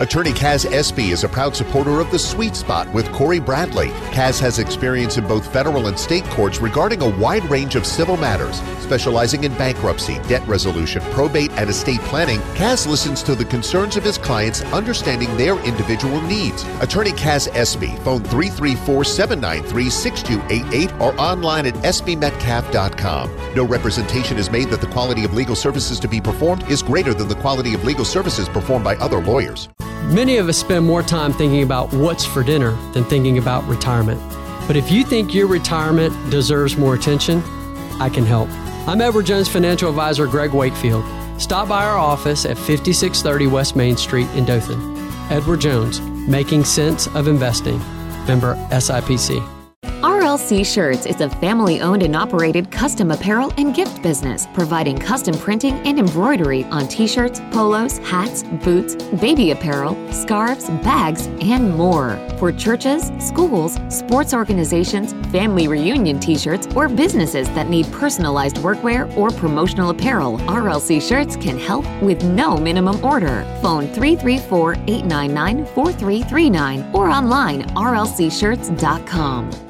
Attorney 0.00 0.32
Kaz 0.32 0.66
Espy 0.72 1.12
is 1.12 1.22
a 1.22 1.28
proud 1.28 1.54
supporter 1.54 2.00
of 2.00 2.10
the 2.10 2.18
Sweet 2.18 2.56
Spot 2.56 2.92
with 2.92 3.12
Cory 3.12 3.38
Bradley. 3.38 3.90
Kaz 4.10 4.40
has 4.40 4.58
experience 4.58 5.18
in 5.18 5.28
both 5.28 5.52
federal 5.52 5.86
and 5.86 5.96
state 5.96 6.24
courts 6.30 6.58
regarding 6.58 7.00
a 7.00 7.16
wide 7.20 7.48
range 7.48 7.76
of 7.76 7.86
civil 7.86 8.16
matters, 8.16 8.60
specializing 8.80 9.44
in 9.44 9.54
bankruptcy, 9.54 10.18
debt 10.26 10.44
resolution, 10.48 11.00
probate, 11.12 11.52
and 11.52 11.70
estate 11.70 12.00
planning. 12.00 12.40
Kaz 12.56 12.88
listens 12.88 13.22
to 13.22 13.36
the 13.36 13.44
concerns 13.44 13.96
of 13.96 14.02
his 14.02 14.18
clients, 14.18 14.62
understanding 14.72 15.36
their 15.36 15.56
individual 15.64 16.20
needs. 16.22 16.64
Attorney 16.80 17.12
Kaz 17.12 17.46
Espy, 17.54 17.94
phone 17.98 18.24
334-793-6288 18.24 21.00
or 21.00 21.16
online 21.20 21.66
at 21.66 21.74
espymetcalf.com. 21.74 23.30
No 23.54 23.64
representation 23.64 24.38
is 24.38 24.50
made 24.50 24.70
that 24.70 24.80
the 24.80 24.88
quality 24.88 25.24
of 25.24 25.34
legal 25.34 25.54
services 25.54 26.00
to 26.00 26.08
be 26.08 26.20
performed 26.20 26.68
is 26.68 26.82
greater 26.82 27.14
than 27.14 27.28
the 27.28 27.36
quality 27.36 27.74
of 27.74 27.84
legal 27.84 28.04
services 28.04 28.48
performed 28.48 28.84
by 28.84 28.96
other 28.96 29.22
lawyers. 29.22 29.68
Many 30.12 30.36
of 30.36 30.48
us 30.48 30.58
spend 30.58 30.84
more 30.84 31.02
time 31.02 31.32
thinking 31.32 31.62
about 31.62 31.92
what's 31.92 32.24
for 32.24 32.42
dinner 32.42 32.72
than 32.92 33.04
thinking 33.04 33.38
about 33.38 33.66
retirement. 33.66 34.20
But 34.66 34.76
if 34.76 34.90
you 34.90 35.02
think 35.02 35.34
your 35.34 35.46
retirement 35.46 36.14
deserves 36.30 36.76
more 36.76 36.94
attention, 36.94 37.42
I 38.00 38.10
can 38.10 38.24
help. 38.24 38.48
I'm 38.86 39.00
Edward 39.00 39.26
Jones 39.26 39.48
financial 39.48 39.88
advisor 39.88 40.26
Greg 40.26 40.52
Wakefield. 40.52 41.04
Stop 41.40 41.68
by 41.68 41.84
our 41.84 41.96
office 41.96 42.44
at 42.44 42.56
5630 42.56 43.46
West 43.46 43.76
Main 43.76 43.96
Street 43.96 44.28
in 44.34 44.44
Dothan. 44.44 44.78
Edward 45.30 45.60
Jones, 45.60 46.00
making 46.00 46.64
sense 46.64 47.06
of 47.08 47.26
investing. 47.26 47.78
Member 48.26 48.56
SIPC. 48.70 49.53
RLC 50.34 50.66
Shirts 50.66 51.06
is 51.06 51.20
a 51.20 51.30
family 51.30 51.80
owned 51.80 52.02
and 52.02 52.16
operated 52.16 52.68
custom 52.72 53.12
apparel 53.12 53.52
and 53.56 53.72
gift 53.72 54.02
business, 54.02 54.48
providing 54.52 54.98
custom 54.98 55.38
printing 55.38 55.74
and 55.86 55.96
embroidery 55.96 56.64
on 56.72 56.88
t 56.88 57.06
shirts, 57.06 57.40
polos, 57.52 57.98
hats, 57.98 58.42
boots, 58.64 58.96
baby 59.20 59.52
apparel, 59.52 59.96
scarves, 60.12 60.68
bags, 60.82 61.28
and 61.40 61.76
more. 61.76 62.18
For 62.40 62.50
churches, 62.50 63.12
schools, 63.20 63.78
sports 63.88 64.34
organizations, 64.34 65.12
family 65.30 65.68
reunion 65.68 66.18
t 66.18 66.36
shirts, 66.36 66.66
or 66.74 66.88
businesses 66.88 67.46
that 67.50 67.68
need 67.68 67.86
personalized 67.92 68.56
workwear 68.56 69.16
or 69.16 69.30
promotional 69.30 69.90
apparel, 69.90 70.38
RLC 70.48 71.00
Shirts 71.00 71.36
can 71.36 71.56
help 71.60 71.86
with 72.02 72.24
no 72.24 72.56
minimum 72.56 73.04
order. 73.04 73.44
Phone 73.62 73.86
334 73.86 74.72
899 74.88 75.64
4339 75.66 76.90
or 76.92 77.08
online 77.08 77.62
rlcshirts.com. 77.76 79.63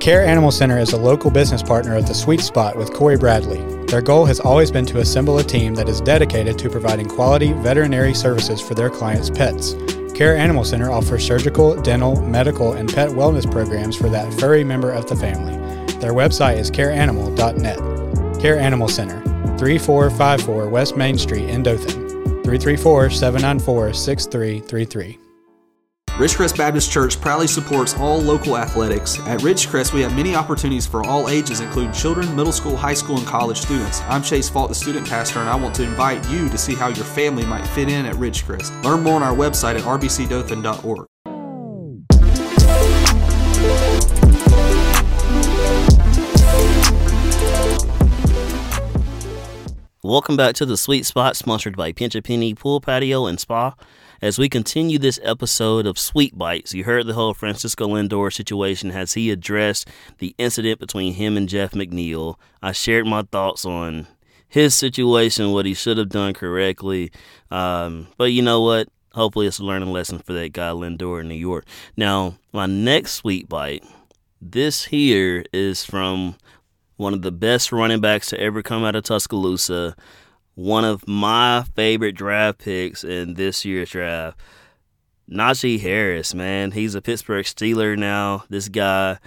Care 0.00 0.24
Animal 0.24 0.52
Center 0.52 0.78
is 0.78 0.92
a 0.92 0.96
local 0.96 1.28
business 1.28 1.60
partner 1.60 1.96
at 1.96 2.06
the 2.06 2.14
Sweet 2.14 2.40
Spot 2.40 2.76
with 2.76 2.94
Cory 2.94 3.16
Bradley. 3.16 3.60
Their 3.86 4.00
goal 4.00 4.26
has 4.26 4.38
always 4.38 4.70
been 4.70 4.86
to 4.86 5.00
assemble 5.00 5.38
a 5.38 5.42
team 5.42 5.74
that 5.74 5.88
is 5.88 6.00
dedicated 6.00 6.56
to 6.60 6.70
providing 6.70 7.08
quality 7.08 7.52
veterinary 7.52 8.14
services 8.14 8.60
for 8.60 8.74
their 8.74 8.90
clients' 8.90 9.28
pets. 9.28 9.74
Care 10.14 10.36
Animal 10.36 10.62
Center 10.62 10.92
offers 10.92 11.26
surgical, 11.26 11.74
dental, 11.82 12.22
medical, 12.22 12.74
and 12.74 12.92
pet 12.92 13.10
wellness 13.10 13.50
programs 13.50 13.96
for 13.96 14.08
that 14.08 14.32
furry 14.34 14.62
member 14.62 14.92
of 14.92 15.08
the 15.08 15.16
family. 15.16 15.56
Their 15.98 16.12
website 16.12 16.58
is 16.58 16.70
careanimal.net. 16.70 18.40
Care 18.40 18.58
Animal 18.58 18.88
Center, 18.88 19.20
3454 19.58 20.68
West 20.68 20.96
Main 20.96 21.18
Street 21.18 21.50
in 21.50 21.64
Dothan. 21.64 22.08
334 22.44 23.10
794 23.10 23.92
6333. 23.92 25.27
Ridgecrest 26.18 26.58
Baptist 26.58 26.90
Church 26.90 27.20
proudly 27.20 27.46
supports 27.46 27.94
all 27.94 28.20
local 28.20 28.58
athletics. 28.58 29.20
At 29.20 29.38
Ridgecrest, 29.38 29.92
we 29.92 30.00
have 30.00 30.16
many 30.16 30.34
opportunities 30.34 30.84
for 30.84 31.04
all 31.04 31.28
ages, 31.28 31.60
including 31.60 31.92
children, 31.92 32.34
middle 32.34 32.50
school, 32.50 32.76
high 32.76 32.94
school, 32.94 33.18
and 33.18 33.24
college 33.24 33.58
students. 33.60 34.00
I'm 34.08 34.24
Chase 34.24 34.48
Fault, 34.48 34.68
the 34.68 34.74
student 34.74 35.08
pastor, 35.08 35.38
and 35.38 35.48
I 35.48 35.54
want 35.54 35.76
to 35.76 35.84
invite 35.84 36.28
you 36.28 36.48
to 36.48 36.58
see 36.58 36.74
how 36.74 36.88
your 36.88 37.04
family 37.04 37.46
might 37.46 37.64
fit 37.68 37.88
in 37.88 38.04
at 38.04 38.16
Ridgecrest. 38.16 38.82
Learn 38.82 39.04
more 39.04 39.14
on 39.14 39.22
our 39.22 39.32
website 39.32 39.76
at 39.76 39.82
rbcdothan.org. 39.82 41.06
Welcome 50.02 50.36
back 50.36 50.56
to 50.56 50.66
the 50.66 50.76
Sweet 50.76 51.06
Spot, 51.06 51.36
sponsored 51.36 51.76
by 51.76 51.92
Pinch 51.92 52.16
a 52.16 52.22
Penny 52.22 52.54
Pool 52.54 52.80
Patio 52.80 53.26
and 53.26 53.38
Spa. 53.38 53.74
As 54.20 54.36
we 54.36 54.48
continue 54.48 54.98
this 54.98 55.20
episode 55.22 55.86
of 55.86 55.96
Sweet 55.96 56.36
Bites, 56.36 56.74
you 56.74 56.82
heard 56.82 57.06
the 57.06 57.14
whole 57.14 57.34
Francisco 57.34 57.86
Lindor 57.86 58.32
situation 58.32 58.90
as 58.90 59.12
he 59.12 59.30
addressed 59.30 59.88
the 60.18 60.34
incident 60.38 60.80
between 60.80 61.14
him 61.14 61.36
and 61.36 61.48
Jeff 61.48 61.70
McNeil. 61.70 62.34
I 62.60 62.72
shared 62.72 63.06
my 63.06 63.22
thoughts 63.22 63.64
on 63.64 64.08
his 64.48 64.74
situation, 64.74 65.52
what 65.52 65.66
he 65.66 65.74
should 65.74 65.98
have 65.98 66.08
done 66.08 66.34
correctly. 66.34 67.12
Um, 67.52 68.08
but 68.16 68.32
you 68.32 68.42
know 68.42 68.60
what? 68.60 68.88
Hopefully, 69.12 69.46
it's 69.46 69.60
a 69.60 69.64
learning 69.64 69.92
lesson 69.92 70.18
for 70.18 70.32
that 70.32 70.52
guy 70.52 70.70
Lindor 70.70 71.20
in 71.20 71.28
New 71.28 71.36
York. 71.36 71.64
Now, 71.96 72.38
my 72.52 72.66
next 72.66 73.12
Sweet 73.12 73.48
Bite, 73.48 73.84
this 74.42 74.86
here 74.86 75.44
is 75.52 75.84
from 75.84 76.34
one 76.96 77.14
of 77.14 77.22
the 77.22 77.30
best 77.30 77.70
running 77.70 78.00
backs 78.00 78.30
to 78.30 78.40
ever 78.40 78.64
come 78.64 78.82
out 78.82 78.96
of 78.96 79.04
Tuscaloosa, 79.04 79.94
one 80.58 80.84
of 80.84 81.06
my 81.06 81.64
favorite 81.76 82.16
draft 82.16 82.58
picks 82.58 83.04
in 83.04 83.34
this 83.34 83.64
year's 83.64 83.90
draft. 83.90 84.40
Najee 85.30 85.78
Harris, 85.78 86.34
man, 86.34 86.72
he's 86.72 86.96
a 86.96 87.00
Pittsburgh 87.00 87.44
Steeler 87.44 87.96
now. 87.96 88.42
This 88.48 88.68
guy 88.68 89.18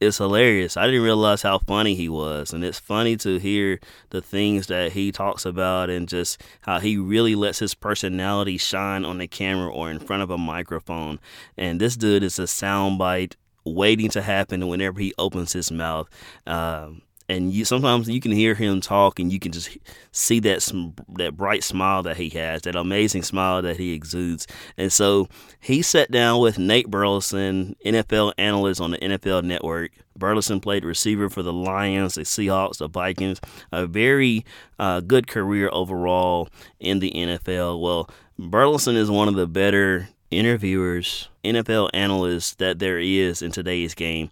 is 0.00 0.16
hilarious. 0.16 0.78
I 0.78 0.86
didn't 0.86 1.02
realize 1.02 1.42
how 1.42 1.58
funny 1.58 1.94
he 1.94 2.08
was, 2.08 2.54
and 2.54 2.64
it's 2.64 2.78
funny 2.78 3.18
to 3.18 3.38
hear 3.38 3.80
the 4.08 4.22
things 4.22 4.68
that 4.68 4.92
he 4.92 5.12
talks 5.12 5.44
about 5.44 5.90
and 5.90 6.08
just 6.08 6.40
how 6.62 6.78
he 6.78 6.96
really 6.96 7.34
lets 7.34 7.58
his 7.58 7.74
personality 7.74 8.56
shine 8.56 9.04
on 9.04 9.18
the 9.18 9.28
camera 9.28 9.70
or 9.70 9.90
in 9.90 9.98
front 9.98 10.22
of 10.22 10.30
a 10.30 10.38
microphone. 10.38 11.20
And 11.58 11.78
this 11.78 11.98
dude 11.98 12.22
is 12.22 12.38
a 12.38 12.44
soundbite 12.44 13.34
waiting 13.62 14.08
to 14.10 14.22
happen 14.22 14.68
whenever 14.68 15.00
he 15.00 15.12
opens 15.18 15.52
his 15.52 15.70
mouth. 15.70 16.08
Um, 16.46 17.02
and 17.28 17.52
you 17.52 17.64
sometimes 17.64 18.08
you 18.08 18.20
can 18.20 18.32
hear 18.32 18.54
him 18.54 18.80
talk 18.80 19.18
and 19.18 19.32
you 19.32 19.38
can 19.38 19.52
just 19.52 19.76
see 20.12 20.40
that 20.40 20.70
that 21.16 21.36
bright 21.36 21.62
smile 21.62 22.02
that 22.02 22.16
he 22.16 22.30
has, 22.30 22.62
that 22.62 22.74
amazing 22.74 23.22
smile 23.22 23.60
that 23.62 23.76
he 23.76 23.92
exudes. 23.92 24.46
And 24.76 24.92
so 24.92 25.28
he 25.60 25.82
sat 25.82 26.10
down 26.10 26.40
with 26.40 26.58
Nate 26.58 26.90
Burleson, 26.90 27.76
NFL 27.84 28.32
analyst 28.38 28.80
on 28.80 28.92
the 28.92 28.98
NFL 28.98 29.44
Network. 29.44 29.92
Burleson 30.16 30.60
played 30.60 30.84
receiver 30.84 31.28
for 31.28 31.42
the 31.42 31.52
Lions, 31.52 32.14
the 32.14 32.22
Seahawks, 32.22 32.78
the 32.78 32.88
Vikings. 32.88 33.40
A 33.72 33.86
very 33.86 34.44
uh, 34.78 35.00
good 35.00 35.26
career 35.26 35.68
overall 35.72 36.48
in 36.80 36.98
the 36.98 37.12
NFL. 37.12 37.80
Well, 37.80 38.10
Burleson 38.38 38.96
is 38.96 39.10
one 39.10 39.28
of 39.28 39.34
the 39.34 39.46
better 39.46 40.08
interviewers, 40.30 41.28
NFL 41.44 41.90
analysts 41.94 42.54
that 42.56 42.78
there 42.78 42.98
is 42.98 43.42
in 43.42 43.50
today's 43.50 43.94
game 43.94 44.30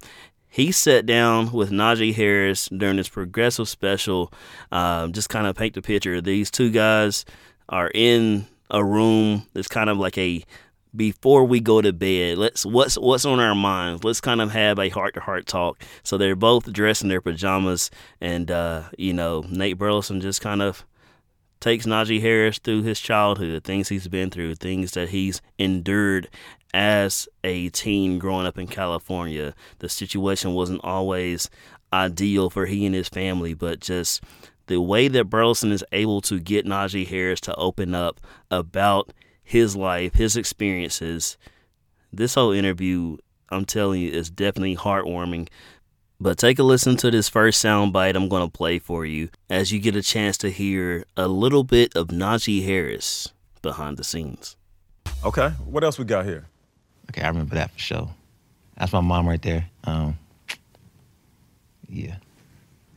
he 0.56 0.72
sat 0.72 1.04
down 1.04 1.52
with 1.52 1.70
Najee 1.70 2.14
Harris 2.14 2.70
during 2.70 2.96
this 2.96 3.10
progressive 3.10 3.68
special, 3.68 4.32
um, 4.72 5.12
just 5.12 5.28
kind 5.28 5.46
of 5.46 5.54
paint 5.54 5.74
the 5.74 5.82
picture. 5.82 6.18
These 6.22 6.50
two 6.50 6.70
guys 6.70 7.26
are 7.68 7.90
in 7.92 8.46
a 8.70 8.82
room 8.82 9.46
that's 9.52 9.68
kind 9.68 9.90
of 9.90 9.98
like 9.98 10.16
a 10.16 10.42
before 10.96 11.44
we 11.44 11.60
go 11.60 11.82
to 11.82 11.92
bed. 11.92 12.38
Let's 12.38 12.64
what's 12.64 12.96
what's 12.96 13.26
on 13.26 13.38
our 13.38 13.54
minds. 13.54 14.02
Let's 14.02 14.22
kind 14.22 14.40
of 14.40 14.50
have 14.52 14.78
a 14.78 14.88
heart 14.88 15.12
to 15.12 15.20
heart 15.20 15.46
talk. 15.46 15.82
So 16.02 16.16
they're 16.16 16.34
both 16.34 16.72
dressed 16.72 17.02
in 17.02 17.10
their 17.10 17.20
pajamas, 17.20 17.90
and 18.22 18.50
uh, 18.50 18.84
you 18.96 19.12
know 19.12 19.44
Nate 19.50 19.76
Burleson 19.76 20.22
just 20.22 20.40
kind 20.40 20.62
of 20.62 20.86
takes 21.60 21.84
Najee 21.84 22.22
Harris 22.22 22.58
through 22.58 22.82
his 22.82 22.98
childhood, 22.98 23.62
things 23.64 23.88
he's 23.88 24.08
been 24.08 24.30
through, 24.30 24.54
things 24.54 24.92
that 24.92 25.10
he's 25.10 25.42
endured 25.58 26.30
as 26.74 27.28
a 27.44 27.68
teen 27.70 28.18
growing 28.18 28.46
up 28.46 28.58
in 28.58 28.66
California. 28.66 29.54
The 29.78 29.88
situation 29.88 30.54
wasn't 30.54 30.84
always 30.84 31.48
ideal 31.92 32.50
for 32.50 32.66
he 32.66 32.86
and 32.86 32.94
his 32.94 33.08
family, 33.08 33.54
but 33.54 33.80
just 33.80 34.22
the 34.66 34.80
way 34.80 35.08
that 35.08 35.30
Burleson 35.30 35.72
is 35.72 35.84
able 35.92 36.20
to 36.22 36.40
get 36.40 36.66
Najee 36.66 37.06
Harris 37.06 37.40
to 37.42 37.54
open 37.54 37.94
up 37.94 38.20
about 38.50 39.12
his 39.42 39.76
life, 39.76 40.14
his 40.14 40.36
experiences. 40.36 41.36
This 42.12 42.34
whole 42.34 42.52
interview, 42.52 43.16
I'm 43.48 43.64
telling 43.64 44.02
you, 44.02 44.10
is 44.10 44.30
definitely 44.30 44.76
heartwarming. 44.76 45.48
But 46.18 46.38
take 46.38 46.58
a 46.58 46.62
listen 46.62 46.96
to 46.98 47.10
this 47.10 47.28
first 47.28 47.62
soundbite 47.62 48.16
I'm 48.16 48.28
going 48.28 48.48
to 48.48 48.50
play 48.50 48.78
for 48.78 49.04
you 49.04 49.28
as 49.50 49.70
you 49.70 49.78
get 49.78 49.96
a 49.96 50.02
chance 50.02 50.38
to 50.38 50.50
hear 50.50 51.04
a 51.16 51.28
little 51.28 51.62
bit 51.62 51.94
of 51.94 52.08
Najee 52.08 52.64
Harris 52.64 53.32
behind 53.60 53.98
the 53.98 54.04
scenes. 54.04 54.56
Okay, 55.24 55.50
what 55.64 55.84
else 55.84 55.98
we 55.98 56.04
got 56.04 56.24
here? 56.24 56.46
Okay, 57.10 57.22
I 57.22 57.28
remember 57.28 57.54
that 57.54 57.70
for 57.72 57.78
sure. 57.78 58.08
That's 58.76 58.92
my 58.92 59.00
mom 59.00 59.28
right 59.28 59.40
there. 59.40 59.68
Um, 59.84 60.18
yeah. 61.88 62.16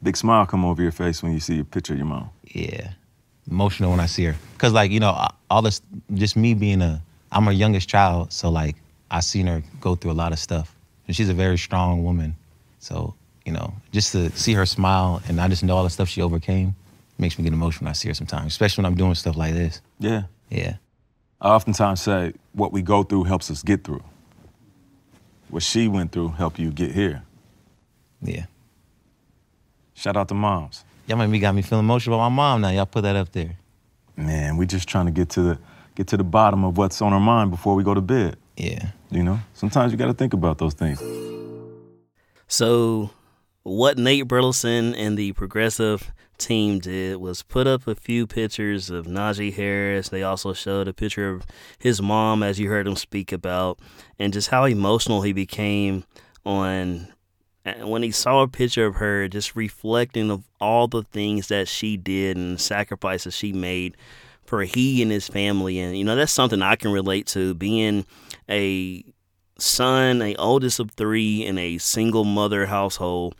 Big 0.01 0.17
smile 0.17 0.45
come 0.45 0.65
over 0.65 0.81
your 0.81 0.91
face 0.91 1.21
when 1.21 1.33
you 1.33 1.39
see 1.39 1.59
a 1.59 1.63
picture 1.63 1.93
of 1.93 1.99
your 1.99 2.07
mom. 2.07 2.29
Yeah. 2.45 2.91
Emotional 3.49 3.91
when 3.91 3.99
I 3.99 4.05
see 4.05 4.25
her. 4.25 4.35
Cause 4.57 4.73
like, 4.73 4.91
you 4.91 4.99
know, 4.99 5.27
all 5.49 5.61
this 5.61 5.81
just 6.13 6.35
me 6.35 6.53
being 6.53 6.81
a 6.81 7.01
I'm 7.31 7.45
her 7.45 7.51
youngest 7.51 7.87
child, 7.87 8.33
so 8.33 8.49
like 8.49 8.75
I 9.11 9.19
seen 9.19 9.47
her 9.47 9.63
go 9.81 9.95
through 9.95 10.11
a 10.11 10.13
lot 10.13 10.31
of 10.31 10.39
stuff. 10.39 10.75
And 11.07 11.15
she's 11.15 11.29
a 11.29 11.33
very 11.33 11.57
strong 11.57 12.03
woman. 12.03 12.35
So 12.79 13.13
you 13.45 13.51
know, 13.51 13.73
just 13.91 14.11
to 14.11 14.29
see 14.31 14.53
her 14.53 14.65
smile 14.65 15.21
and 15.27 15.41
I 15.41 15.47
just 15.47 15.63
know 15.63 15.75
all 15.75 15.83
the 15.83 15.89
stuff 15.89 16.07
she 16.07 16.21
overcame 16.21 16.75
makes 17.17 17.37
me 17.37 17.43
get 17.43 17.53
emotional 17.53 17.85
when 17.85 17.89
I 17.89 17.93
see 17.93 18.07
her 18.09 18.13
sometimes, 18.13 18.47
especially 18.47 18.83
when 18.83 18.91
I'm 18.91 18.97
doing 18.97 19.15
stuff 19.15 19.35
like 19.35 19.53
this. 19.53 19.81
Yeah. 19.99 20.23
Yeah. 20.49 20.75
I 21.41 21.49
oftentimes 21.49 22.01
say 22.01 22.33
what 22.53 22.73
we 22.73 22.81
go 22.81 23.03
through 23.03 23.23
helps 23.25 23.49
us 23.49 23.63
get 23.63 23.83
through. 23.83 24.03
What 25.49 25.63
she 25.63 25.87
went 25.87 26.11
through 26.11 26.29
helped 26.29 26.59
you 26.59 26.71
get 26.71 26.91
here. 26.91 27.23
Yeah. 28.21 28.45
Shout 29.93 30.17
out 30.17 30.27
to 30.27 30.33
moms. 30.33 30.83
Y'all 31.07 31.17
made 31.17 31.27
me 31.27 31.39
got 31.39 31.55
me 31.55 31.61
feeling 31.61 31.85
emotional 31.85 32.17
about 32.17 32.29
my 32.29 32.35
mom 32.35 32.61
now. 32.61 32.69
Y'all 32.69 32.85
put 32.85 33.01
that 33.01 33.15
up 33.15 33.31
there. 33.31 33.57
Man, 34.15 34.57
we 34.57 34.65
just 34.65 34.87
trying 34.87 35.05
to 35.05 35.11
get 35.11 35.29
to 35.29 35.41
the 35.41 35.59
get 35.95 36.07
to 36.07 36.17
the 36.17 36.23
bottom 36.23 36.63
of 36.63 36.77
what's 36.77 37.01
on 37.01 37.13
our 37.13 37.19
mind 37.19 37.51
before 37.51 37.75
we 37.75 37.83
go 37.83 37.93
to 37.93 38.01
bed. 38.01 38.37
Yeah. 38.55 38.91
You 39.09 39.23
know? 39.23 39.39
Sometimes 39.53 39.91
you 39.91 39.97
gotta 39.97 40.13
think 40.13 40.33
about 40.33 40.57
those 40.57 40.73
things. 40.73 41.01
So, 42.47 43.09
what 43.69 43.99
Nate 43.99 44.27
Burleson 44.27 44.95
and 44.95 45.15
the 45.15 45.31
progressive 45.33 46.11
team 46.39 46.79
did 46.79 47.17
was 47.17 47.43
put 47.43 47.67
up 47.67 47.85
a 47.87 47.93
few 47.93 48.25
pictures 48.25 48.89
of 48.89 49.05
Najee 49.05 49.53
Harris. 49.53 50.09
They 50.09 50.23
also 50.23 50.53
showed 50.53 50.87
a 50.87 50.93
picture 50.93 51.29
of 51.29 51.45
his 51.77 52.01
mom, 52.01 52.41
as 52.41 52.59
you 52.59 52.69
heard 52.69 52.87
him 52.87 52.95
speak 52.95 53.31
about, 53.31 53.79
and 54.17 54.33
just 54.33 54.49
how 54.49 54.65
emotional 54.65 55.21
he 55.21 55.33
became 55.33 56.03
on 56.45 57.09
when 57.83 58.01
he 58.01 58.09
saw 58.09 58.41
a 58.41 58.47
picture 58.47 58.87
of 58.87 58.95
her, 58.95 59.27
just 59.27 59.55
reflecting 59.55 60.31
of 60.31 60.43
all 60.59 60.87
the 60.87 61.03
things 61.03 61.49
that 61.49 61.67
she 61.67 61.95
did 61.95 62.37
and 62.37 62.55
the 62.55 62.59
sacrifices 62.59 63.35
she 63.35 63.53
made 63.53 63.95
for 64.45 64.63
he 64.63 65.03
and 65.03 65.11
his 65.11 65.27
family. 65.27 65.77
And 65.79 65.95
you 65.95 66.03
know, 66.03 66.15
that's 66.15 66.31
something 66.31 66.63
I 66.63 66.75
can 66.75 66.91
relate 66.91 67.27
to. 67.27 67.53
Being 67.53 68.07
a 68.49 69.03
son, 69.59 70.23
a 70.23 70.35
oldest 70.37 70.79
of 70.79 70.89
three 70.91 71.45
in 71.45 71.59
a 71.59 71.77
single 71.77 72.23
mother 72.23 72.65
household 72.65 73.35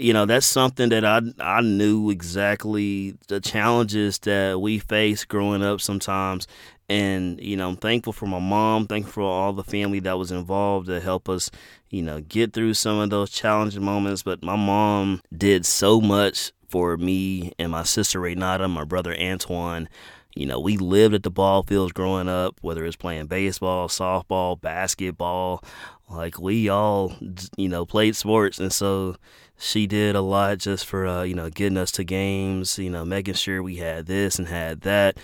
you 0.00 0.12
know 0.12 0.24
that's 0.24 0.46
something 0.46 0.88
that 0.88 1.04
I 1.04 1.20
I 1.38 1.60
knew 1.60 2.10
exactly 2.10 3.16
the 3.28 3.40
challenges 3.40 4.18
that 4.20 4.60
we 4.60 4.78
face 4.78 5.24
growing 5.24 5.62
up 5.62 5.80
sometimes. 5.80 6.46
And 6.88 7.40
you 7.40 7.56
know 7.56 7.68
I'm 7.68 7.76
thankful 7.76 8.12
for 8.12 8.26
my 8.26 8.38
mom 8.40 8.86
thankful 8.86 9.12
for 9.12 9.22
all 9.22 9.52
the 9.52 9.62
family 9.62 10.00
that 10.00 10.18
was 10.18 10.32
involved 10.32 10.88
to 10.88 11.00
help 11.00 11.28
us 11.28 11.50
you 11.90 12.02
know 12.02 12.20
get 12.20 12.52
through 12.52 12.74
some 12.74 12.98
of 12.98 13.10
those 13.10 13.30
challenging 13.30 13.84
moments. 13.84 14.22
But 14.22 14.42
my 14.42 14.56
mom 14.56 15.20
did 15.36 15.66
so 15.66 16.00
much 16.00 16.52
for 16.68 16.96
me 16.96 17.52
and 17.58 17.70
my 17.70 17.82
sister 17.82 18.20
Renata 18.20 18.68
my 18.68 18.84
brother 18.84 19.14
Antoine. 19.18 19.88
You 20.36 20.46
know, 20.46 20.60
we 20.60 20.76
lived 20.76 21.14
at 21.14 21.24
the 21.24 21.30
ball 21.30 21.64
fields 21.64 21.92
growing 21.92 22.28
up, 22.28 22.56
whether 22.62 22.84
it's 22.84 22.94
playing 22.94 23.26
baseball, 23.26 23.88
softball, 23.88 24.60
basketball. 24.60 25.64
Like 26.08 26.38
we 26.40 26.68
all, 26.68 27.16
you 27.56 27.68
know, 27.68 27.84
played 27.84 28.14
sports, 28.14 28.60
and 28.60 28.72
so 28.72 29.16
she 29.60 29.86
did 29.86 30.16
a 30.16 30.22
lot 30.22 30.58
just 30.58 30.86
for 30.86 31.06
uh, 31.06 31.22
you 31.22 31.34
know 31.34 31.50
getting 31.50 31.76
us 31.76 31.92
to 31.92 32.04
games, 32.04 32.78
you 32.78 32.90
know, 32.90 33.04
making 33.04 33.34
sure 33.34 33.62
we 33.62 33.76
had 33.76 34.06
this 34.06 34.38
and 34.38 34.48
had 34.48 34.80
that. 34.80 35.18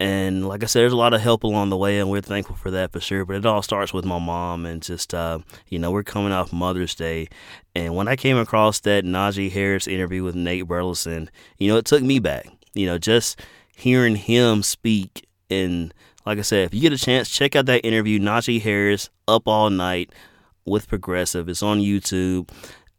And 0.00 0.48
like 0.48 0.62
I 0.62 0.66
said, 0.66 0.80
there's 0.80 0.92
a 0.92 0.96
lot 0.96 1.14
of 1.14 1.20
help 1.20 1.44
along 1.44 1.68
the 1.70 1.76
way, 1.76 2.00
and 2.00 2.10
we're 2.10 2.20
thankful 2.20 2.56
for 2.56 2.70
that 2.72 2.90
for 2.90 2.98
sure. 2.98 3.24
But 3.24 3.36
it 3.36 3.46
all 3.46 3.62
starts 3.62 3.92
with 3.92 4.04
my 4.04 4.18
mom, 4.18 4.66
and 4.66 4.82
just 4.82 5.14
uh, 5.14 5.38
you 5.68 5.78
know, 5.78 5.90
we're 5.90 6.02
coming 6.02 6.32
off 6.32 6.52
Mother's 6.52 6.94
Day, 6.94 7.28
and 7.74 7.94
when 7.94 8.08
I 8.08 8.16
came 8.16 8.38
across 8.38 8.80
that 8.80 9.04
Najee 9.04 9.52
Harris 9.52 9.86
interview 9.86 10.24
with 10.24 10.34
Nate 10.34 10.66
Burleson, 10.66 11.30
you 11.58 11.68
know, 11.68 11.76
it 11.76 11.84
took 11.84 12.02
me 12.02 12.18
back. 12.18 12.48
You 12.72 12.86
know, 12.86 12.98
just 12.98 13.38
hearing 13.76 14.16
him 14.16 14.62
speak, 14.62 15.28
and 15.50 15.92
like 16.24 16.38
I 16.38 16.42
said, 16.42 16.64
if 16.64 16.74
you 16.74 16.80
get 16.80 16.94
a 16.94 16.98
chance, 16.98 17.28
check 17.28 17.54
out 17.54 17.66
that 17.66 17.86
interview, 17.86 18.18
Najee 18.18 18.62
Harris, 18.62 19.10
up 19.28 19.46
all 19.46 19.68
night 19.68 20.10
with 20.64 20.88
Progressive. 20.88 21.48
It's 21.50 21.62
on 21.62 21.80
YouTube 21.80 22.48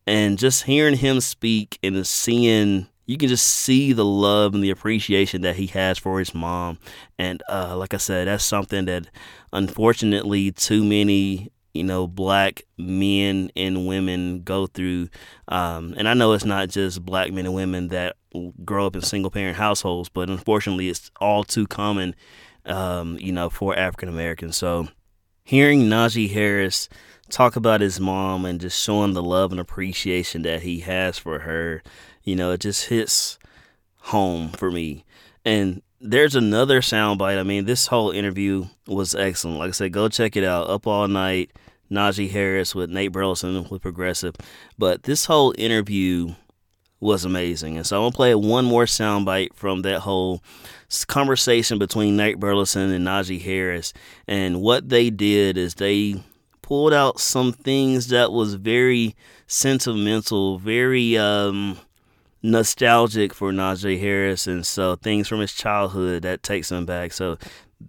and 0.07 0.37
just 0.37 0.63
hearing 0.63 0.97
him 0.97 1.21
speak 1.21 1.79
and 1.83 2.05
seeing 2.05 2.87
you 3.07 3.17
can 3.17 3.29
just 3.29 3.45
see 3.45 3.93
the 3.93 4.05
love 4.05 4.55
and 4.55 4.63
the 4.63 4.71
appreciation 4.71 5.41
that 5.41 5.55
he 5.57 5.67
has 5.67 5.99
for 5.99 6.17
his 6.17 6.33
mom. 6.33 6.79
And 7.19 7.43
uh, 7.49 7.77
like 7.77 7.93
i 7.93 7.97
said 7.97 8.27
that's 8.27 8.43
something 8.43 8.85
that 8.85 9.07
unfortunately 9.53 10.51
too 10.51 10.83
many 10.83 11.51
you 11.73 11.83
know 11.83 12.07
black 12.07 12.63
men 12.77 13.51
and 13.55 13.85
women 13.87 14.41
go 14.43 14.67
through. 14.67 15.09
Um, 15.47 15.93
and 15.97 16.07
i 16.07 16.13
know 16.13 16.33
it's 16.33 16.45
not 16.45 16.69
just 16.69 17.05
black 17.05 17.31
men 17.31 17.45
and 17.45 17.55
women 17.55 17.89
that 17.89 18.15
grow 18.63 18.87
up 18.87 18.95
in 18.95 19.01
single 19.01 19.31
parent 19.31 19.57
households 19.57 20.09
but 20.09 20.29
unfortunately 20.29 20.89
it's 20.89 21.11
all 21.19 21.43
too 21.43 21.67
common 21.67 22.15
um, 22.65 23.17
you 23.19 23.31
know 23.31 23.49
for 23.49 23.77
african 23.77 24.09
americans 24.09 24.57
so 24.57 24.87
hearing 25.43 25.83
najee 25.83 26.31
harris 26.31 26.89
talk 27.29 27.55
about 27.55 27.81
his 27.81 27.99
mom 27.99 28.45
and 28.45 28.61
just 28.61 28.81
showing 28.81 29.13
the 29.13 29.23
love 29.23 29.51
and 29.51 29.59
appreciation 29.59 30.43
that 30.43 30.61
he 30.61 30.81
has 30.81 31.17
for 31.17 31.39
her, 31.39 31.81
you 32.23 32.35
know, 32.35 32.51
it 32.51 32.61
just 32.61 32.87
hits 32.87 33.39
home 33.97 34.49
for 34.49 34.71
me. 34.71 35.05
And 35.43 35.81
there's 35.99 36.35
another 36.35 36.81
soundbite. 36.81 37.39
I 37.39 37.43
mean, 37.43 37.65
this 37.65 37.87
whole 37.87 38.11
interview 38.11 38.65
was 38.87 39.15
excellent. 39.15 39.59
Like 39.59 39.69
I 39.69 39.71
said, 39.71 39.93
go 39.93 40.07
check 40.09 40.35
it 40.35 40.43
out. 40.43 40.69
Up 40.69 40.85
all 40.87 41.07
night, 41.07 41.51
Najee 41.91 42.29
Harris 42.29 42.75
with 42.75 42.89
Nate 42.89 43.11
Burleson 43.11 43.67
with 43.69 43.81
Progressive. 43.81 44.35
But 44.77 45.03
this 45.03 45.25
whole 45.25 45.53
interview 45.57 46.33
was 46.99 47.25
amazing. 47.25 47.77
And 47.77 47.85
so 47.85 47.97
I'm 47.97 48.03
gonna 48.03 48.15
play 48.15 48.35
one 48.35 48.65
more 48.65 48.85
soundbite 48.85 49.53
from 49.53 49.81
that 49.81 50.01
whole 50.01 50.43
conversation 51.07 51.77
between 51.77 52.17
Nate 52.17 52.39
Burleson 52.39 52.91
and 52.91 53.05
Najee 53.05 53.41
Harris. 53.41 53.93
And 54.27 54.61
what 54.61 54.89
they 54.89 55.09
did 55.09 55.57
is 55.57 55.75
they 55.75 56.23
pulled 56.65 56.93
out 56.93 57.19
some 57.19 57.53
things 57.53 58.07
that 58.07 58.31
was 58.31 58.55
very 58.55 59.15
sentimental, 59.45 60.57
very 60.57 61.15
um, 61.15 61.77
nostalgic 62.41 63.35
for 63.35 63.51
Najee 63.51 63.99
Harris, 63.99 64.47
and 64.47 64.65
so 64.65 64.95
things 64.95 65.27
from 65.27 65.41
his 65.41 65.53
childhood 65.53 66.23
that 66.23 66.41
takes 66.41 66.71
him 66.71 66.87
back. 66.87 67.13
So 67.13 67.37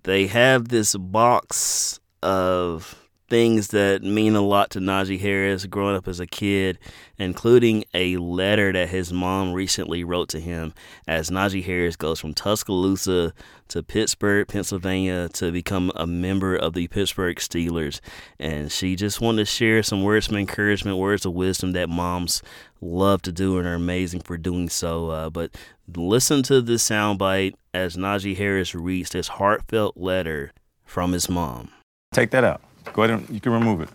they 0.03 0.27
have 0.27 0.69
this 0.69 0.95
box 0.95 2.01
of 2.23 3.06
things 3.29 3.69
that 3.69 4.03
mean 4.03 4.37
a 4.37 4.41
lot 4.41 4.71
to 4.71 4.79
Najee 4.79 5.21
Harris 5.21 5.67
growing 5.67 5.97
up 5.97 6.07
as 6.07 6.21
a 6.21 6.27
kid, 6.27 6.79
including 7.19 7.85
a 7.93 8.17
letter 8.17 8.73
that 8.73 8.89
his 8.89 9.13
mom 9.13 9.53
recently 9.53 10.05
wrote 10.05 10.29
to 10.31 10.41
him 10.41 10.75
as 11.09 11.31
Najee 11.31 11.65
Harris 11.65 11.97
goes 11.97 12.21
from 12.21 12.35
Tuscaloosa 12.35 13.33
to 13.69 13.83
Pittsburgh, 13.83 14.47
Pennsylvania 14.47 15.29
to 15.31 15.51
become 15.51 15.91
a 15.97 16.07
member 16.07 16.55
of 16.55 16.75
the 16.75 16.87
Pittsburgh 16.89 17.37
Steelers. 17.37 18.01
And 18.39 18.71
she 18.71 18.95
just 18.95 19.21
wanted 19.21 19.39
to 19.39 19.45
share 19.47 19.83
some 19.83 20.03
words 20.03 20.29
of 20.29 20.37
encouragement, 20.37 20.99
words 20.99 21.27
of 21.27 21.33
wisdom 21.33 21.73
that 21.73 21.89
moms 21.89 22.43
love 22.81 23.23
to 23.23 23.33
do 23.33 23.59
and 23.59 23.67
are 23.67 23.75
amazing 23.75 24.21
for 24.21 24.37
doing 24.37 24.69
so. 24.69 25.11
Uh, 25.11 25.31
but 25.31 25.51
listen 25.95 26.43
to 26.45 26.61
this 26.61 26.89
soundbite 26.89 27.55
as 27.75 27.97
Najee 27.97 28.37
Harris 28.37 28.75
reads 28.75 29.11
this 29.11 29.29
heartfelt 29.29 29.97
letter 29.97 30.53
from 30.85 31.13
his 31.13 31.29
mom. 31.29 31.71
Take 32.13 32.31
that 32.31 32.45
out. 32.45 32.63
Go 32.93 33.03
ahead 33.03 33.19
and 33.19 33.29
you 33.31 33.41
can 33.41 33.53
remove 33.53 33.81
it. 33.83 33.89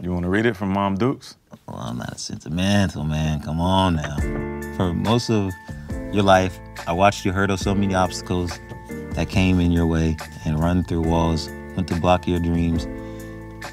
You 0.00 0.12
want 0.12 0.24
to 0.24 0.28
read 0.28 0.46
it 0.46 0.56
from 0.56 0.70
Mom 0.70 0.96
Dukes? 0.96 1.36
Well, 1.66 1.76
I'm 1.78 1.98
not 1.98 2.20
sentimental, 2.20 3.04
man. 3.04 3.40
Come 3.40 3.60
on 3.60 3.96
now. 3.96 4.16
For 4.76 4.92
most 4.92 5.30
of 5.30 5.52
your 6.12 6.22
life, 6.22 6.58
I 6.86 6.92
watched 6.92 7.24
you 7.24 7.32
hurdle 7.32 7.56
so 7.56 7.74
many 7.74 7.94
obstacles 7.94 8.58
that 9.12 9.28
came 9.28 9.58
in 9.60 9.72
your 9.72 9.86
way 9.86 10.16
and 10.44 10.60
run 10.60 10.84
through 10.84 11.02
walls, 11.02 11.48
went 11.74 11.88
to 11.88 11.96
block 11.96 12.28
your 12.28 12.38
dreams, 12.38 12.84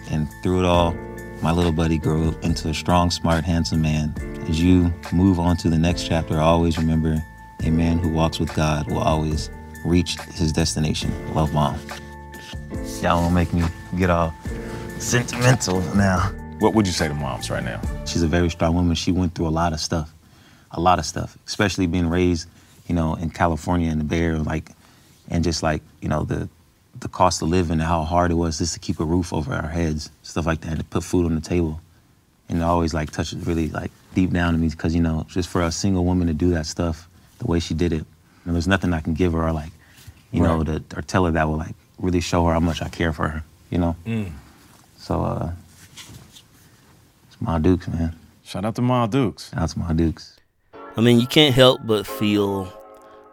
and 0.10 0.28
through 0.42 0.60
it 0.60 0.66
all, 0.66 0.94
my 1.42 1.52
little 1.52 1.72
buddy 1.72 1.98
grew 1.98 2.36
into 2.42 2.70
a 2.70 2.74
strong, 2.74 3.12
smart, 3.12 3.44
handsome 3.44 3.82
man. 3.82 4.14
As 4.50 4.62
you 4.62 4.94
move 5.14 5.40
on 5.40 5.58
to 5.58 5.70
the 5.70 5.78
next 5.78 6.08
chapter, 6.08 6.40
always 6.40 6.78
remember 6.78 7.24
a 7.64 7.70
man 7.70 8.00
who 8.00 8.10
walks 8.10 8.40
with 8.40 8.54
God 8.56 8.90
will 8.90 9.00
always 9.00 9.50
reach 9.86 10.20
his 10.34 10.52
destination. 10.52 11.12
Love, 11.34 11.54
mom. 11.54 11.80
Y'all 13.02 13.22
won't 13.22 13.34
make 13.34 13.54
me 13.54 13.64
get 13.98 14.10
all 14.10 14.34
sentimental 15.00 15.82
now. 15.96 16.32
What 16.60 16.74
would 16.74 16.88
you 16.88 16.94
say 16.94 17.08
to 17.08 17.14
moms 17.14 17.50
right 17.50 17.64
now? 17.64 17.80
She's 18.06 18.24
a 18.24 18.28
very 18.28 18.50
strong 18.50 18.74
woman. 18.74 18.96
She 18.96 19.12
went 19.12 19.36
through 19.36 19.48
a 19.48 19.50
lot 19.50 19.74
of 19.74 19.80
stuff, 19.80 20.12
a 20.72 20.80
lot 20.80 21.00
of 21.00 21.06
stuff, 21.06 21.38
especially 21.46 21.88
being 21.88 22.10
raised, 22.10 22.48
you 22.88 22.96
know, 22.96 23.16
in 23.16 23.30
California 23.30 23.92
in 23.92 23.98
the 23.98 24.04
Bay 24.04 24.22
Area, 24.22 24.40
like, 24.40 24.72
and 25.30 25.44
just 25.44 25.62
like, 25.64 25.82
you 26.02 26.10
know, 26.10 26.24
the 26.24 26.50
the 27.00 27.10
cost 27.10 27.42
of 27.42 27.50
living 27.50 27.74
and 27.74 27.82
how 27.82 28.04
hard 28.04 28.32
it 28.32 28.36
was 28.36 28.58
just 28.58 28.74
to 28.74 28.80
keep 28.80 29.00
a 29.00 29.06
roof 29.06 29.34
over 29.34 29.54
our 29.54 29.68
heads, 29.68 30.10
stuff 30.24 30.46
like 30.46 30.62
that, 30.62 30.78
to 30.78 30.84
put 30.84 31.04
food 31.04 31.26
on 31.26 31.36
the 31.36 31.42
table. 31.42 31.82
And 32.48 32.60
it 32.60 32.64
always 32.64 32.94
like 32.94 33.12
touches 33.12 33.46
really 33.46 33.70
like 33.70 33.92
deep 34.14 34.32
down 34.32 34.54
to 34.54 34.60
me 34.60 34.70
because, 34.70 34.96
you 34.96 35.02
know, 35.02 35.26
just 35.30 35.50
for 35.50 35.62
a 35.62 35.72
single 35.72 36.06
woman 36.06 36.28
to 36.28 36.34
do 36.34 36.52
that 36.52 36.66
stuff 36.66 37.10
the 37.40 37.48
way 37.48 37.60
she 37.60 37.74
did 37.74 37.92
it, 37.92 37.98
you 37.98 38.06
know, 38.46 38.54
there's 38.54 38.68
nothing 38.68 38.94
I 38.94 39.02
can 39.02 39.14
give 39.14 39.34
her 39.34 39.46
or 39.46 39.52
like, 39.52 39.72
you 40.32 40.42
right. 40.44 40.58
know, 40.58 40.64
to, 40.64 40.98
or 40.98 41.02
tell 41.02 41.26
her 41.26 41.32
that 41.32 41.48
will 41.48 41.58
like 41.58 41.76
really 42.00 42.22
show 42.22 42.46
her 42.46 42.54
how 42.54 42.60
much 42.60 42.82
I 42.82 42.90
care 42.90 43.14
for 43.14 43.28
her, 43.28 43.44
you 43.70 43.78
know? 43.78 43.96
Mm. 44.06 44.32
So, 44.98 45.22
uh, 45.22 45.52
it's 47.28 47.40
Ma 47.40 47.60
Dukes, 47.60 47.88
man. 47.88 48.16
Shout 48.44 48.66
out 48.66 48.76
to 48.76 48.82
Ma 48.82 49.08
Dukes. 49.08 49.50
That's 49.50 49.62
out 49.64 49.70
to 49.72 49.80
Ma 49.80 49.94
Dukes. 49.94 50.38
I 50.98 51.02
mean, 51.02 51.20
you 51.20 51.28
can't 51.28 51.54
help 51.54 51.82
but 51.86 52.08
feel 52.08 52.72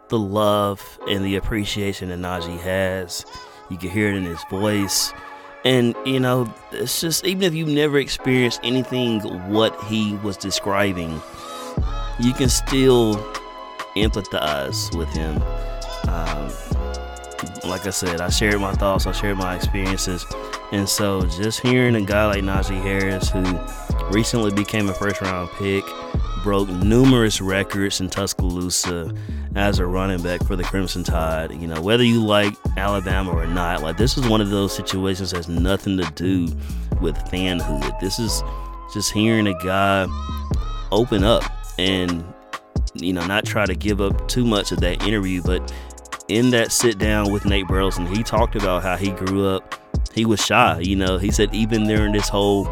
the 0.09 0.19
love 0.19 0.99
and 1.07 1.23
the 1.23 1.35
appreciation 1.35 2.09
that 2.09 2.19
Najee 2.19 2.59
has. 2.59 3.25
You 3.69 3.77
can 3.77 3.89
hear 3.89 4.09
it 4.09 4.15
in 4.15 4.25
his 4.25 4.43
voice. 4.49 5.13
And, 5.65 5.95
you 6.05 6.19
know, 6.19 6.53
it's 6.71 6.99
just, 6.99 7.25
even 7.25 7.43
if 7.43 7.53
you've 7.53 7.69
never 7.69 7.97
experienced 7.97 8.59
anything 8.63 9.21
what 9.49 9.81
he 9.85 10.15
was 10.17 10.35
describing, 10.35 11.21
you 12.19 12.33
can 12.33 12.49
still 12.49 13.15
empathize 13.95 14.95
with 14.97 15.07
him. 15.09 15.41
Um, 16.09 16.82
like 17.65 17.85
I 17.85 17.91
said, 17.91 18.21
I 18.21 18.29
shared 18.29 18.59
my 18.59 18.73
thoughts, 18.73 19.07
I 19.07 19.11
shared 19.11 19.37
my 19.37 19.55
experiences. 19.55 20.25
And 20.71 20.87
so 20.87 21.21
just 21.21 21.59
hearing 21.61 21.95
a 21.95 22.01
guy 22.01 22.25
like 22.25 22.43
Najee 22.43 22.81
Harris, 22.81 23.29
who 23.29 23.43
recently 24.11 24.51
became 24.51 24.89
a 24.89 24.93
first 24.93 25.21
round 25.21 25.49
pick, 25.51 25.83
broke 26.43 26.67
numerous 26.69 27.39
records 27.41 28.01
in 28.01 28.09
Tuscaloosa 28.09 29.13
as 29.55 29.79
a 29.79 29.85
running 29.85 30.21
back 30.21 30.43
for 30.45 30.55
the 30.55 30.63
Crimson 30.63 31.03
Tide. 31.03 31.51
You 31.51 31.67
know, 31.67 31.81
whether 31.81 32.03
you 32.03 32.23
like 32.23 32.53
Alabama 32.77 33.31
or 33.31 33.47
not, 33.47 33.81
like 33.81 33.97
this 33.97 34.17
is 34.17 34.27
one 34.27 34.41
of 34.41 34.49
those 34.49 34.75
situations 34.75 35.31
that 35.31 35.37
has 35.37 35.49
nothing 35.49 35.97
to 35.97 36.11
do 36.15 36.45
with 37.01 37.15
fanhood. 37.29 37.99
This 37.99 38.19
is 38.19 38.43
just 38.93 39.11
hearing 39.11 39.47
a 39.47 39.57
guy 39.63 40.07
open 40.91 41.23
up 41.23 41.43
and 41.79 42.23
you 42.93 43.11
know 43.11 43.25
not 43.25 43.45
try 43.45 43.65
to 43.65 43.73
give 43.73 43.99
up 43.99 44.27
too 44.27 44.45
much 44.45 44.71
of 44.71 44.79
that 44.81 45.03
interview, 45.03 45.41
but 45.41 45.73
in 46.27 46.49
that 46.51 46.71
sit 46.71 46.97
down 46.97 47.31
with 47.31 47.45
Nate 47.45 47.67
Burleson, 47.67 48.05
he 48.05 48.23
talked 48.23 48.55
about 48.55 48.83
how 48.83 48.95
he 48.95 49.11
grew 49.11 49.47
up. 49.47 49.79
He 50.13 50.25
was 50.25 50.43
shy, 50.43 50.79
you 50.79 50.95
know. 50.95 51.17
He 51.17 51.31
said 51.31 51.53
even 51.53 51.87
during 51.87 52.13
this 52.13 52.29
whole 52.29 52.67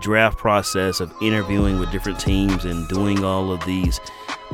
draft 0.00 0.36
process 0.36 1.00
of 1.00 1.12
interviewing 1.22 1.78
with 1.78 1.90
different 1.90 2.20
teams 2.20 2.64
and 2.66 2.86
doing 2.88 3.24
all 3.24 3.50
of 3.50 3.64
these 3.64 4.00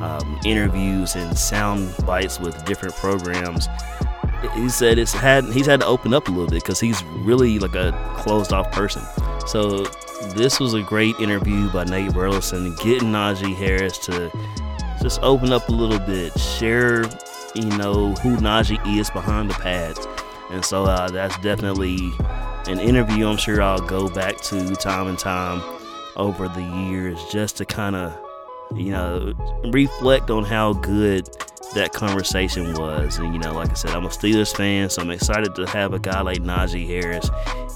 um, 0.00 0.38
interviews 0.44 1.16
and 1.16 1.37
sound 1.37 1.92
bites 2.07 2.38
with 2.38 2.64
different 2.64 2.94
programs. 2.94 3.68
He 4.55 4.68
said 4.68 4.98
it's 4.98 5.12
had 5.12 5.44
he's 5.46 5.66
had 5.66 5.81
to 5.81 5.87
open 5.87 6.14
up 6.14 6.29
a 6.29 6.31
little 6.31 6.46
bit 6.46 6.62
because 6.62 6.81
he's 6.81 7.03
really 7.05 7.59
like 7.59 7.74
a 7.74 7.92
closed 8.16 8.53
off 8.53 8.70
person. 8.70 9.03
So 9.46 9.85
this 10.35 10.61
was 10.61 10.74
a 10.74 10.83
great 10.83 11.16
interview 11.18 11.70
by 11.70 11.85
Nate 11.85 12.14
Burleson, 12.14 12.74
getting 12.76 13.11
Najee 13.11 13.55
Harris 13.55 13.98
to 13.98 14.31
just 15.03 15.20
open 15.22 15.53
up 15.53 15.68
a 15.68 15.72
little 15.72 15.98
bit, 15.98 16.38
share 16.38 17.05
you 17.54 17.76
know 17.76 18.12
who 18.14 18.36
Najee 18.36 18.98
is 18.98 19.10
behind 19.10 19.50
the 19.50 19.54
pads, 19.54 20.06
and 20.50 20.64
so 20.64 20.84
uh, 20.84 21.08
that's 21.10 21.36
definitely 21.38 21.98
an 22.66 22.78
interview 22.78 23.26
I'm 23.26 23.36
sure 23.36 23.62
I'll 23.62 23.80
go 23.80 24.08
back 24.08 24.40
to 24.42 24.74
time 24.76 25.06
and 25.06 25.18
time 25.18 25.62
over 26.16 26.48
the 26.48 26.62
years 26.62 27.22
just 27.30 27.56
to 27.56 27.64
kind 27.64 27.96
of, 27.96 28.16
you 28.74 28.90
know, 28.92 29.32
reflect 29.72 30.30
on 30.30 30.44
how 30.44 30.74
good 30.74 31.28
that 31.74 31.92
conversation 31.92 32.74
was. 32.74 33.18
And, 33.18 33.32
you 33.32 33.40
know, 33.40 33.54
like 33.54 33.70
I 33.70 33.74
said, 33.74 33.90
I'm 33.92 34.04
a 34.04 34.08
Steelers 34.08 34.54
fan, 34.54 34.90
so 34.90 35.02
I'm 35.02 35.10
excited 35.10 35.54
to 35.54 35.66
have 35.66 35.94
a 35.94 35.98
guy 35.98 36.20
like 36.20 36.38
Najee 36.38 36.86
Harris 36.86 37.30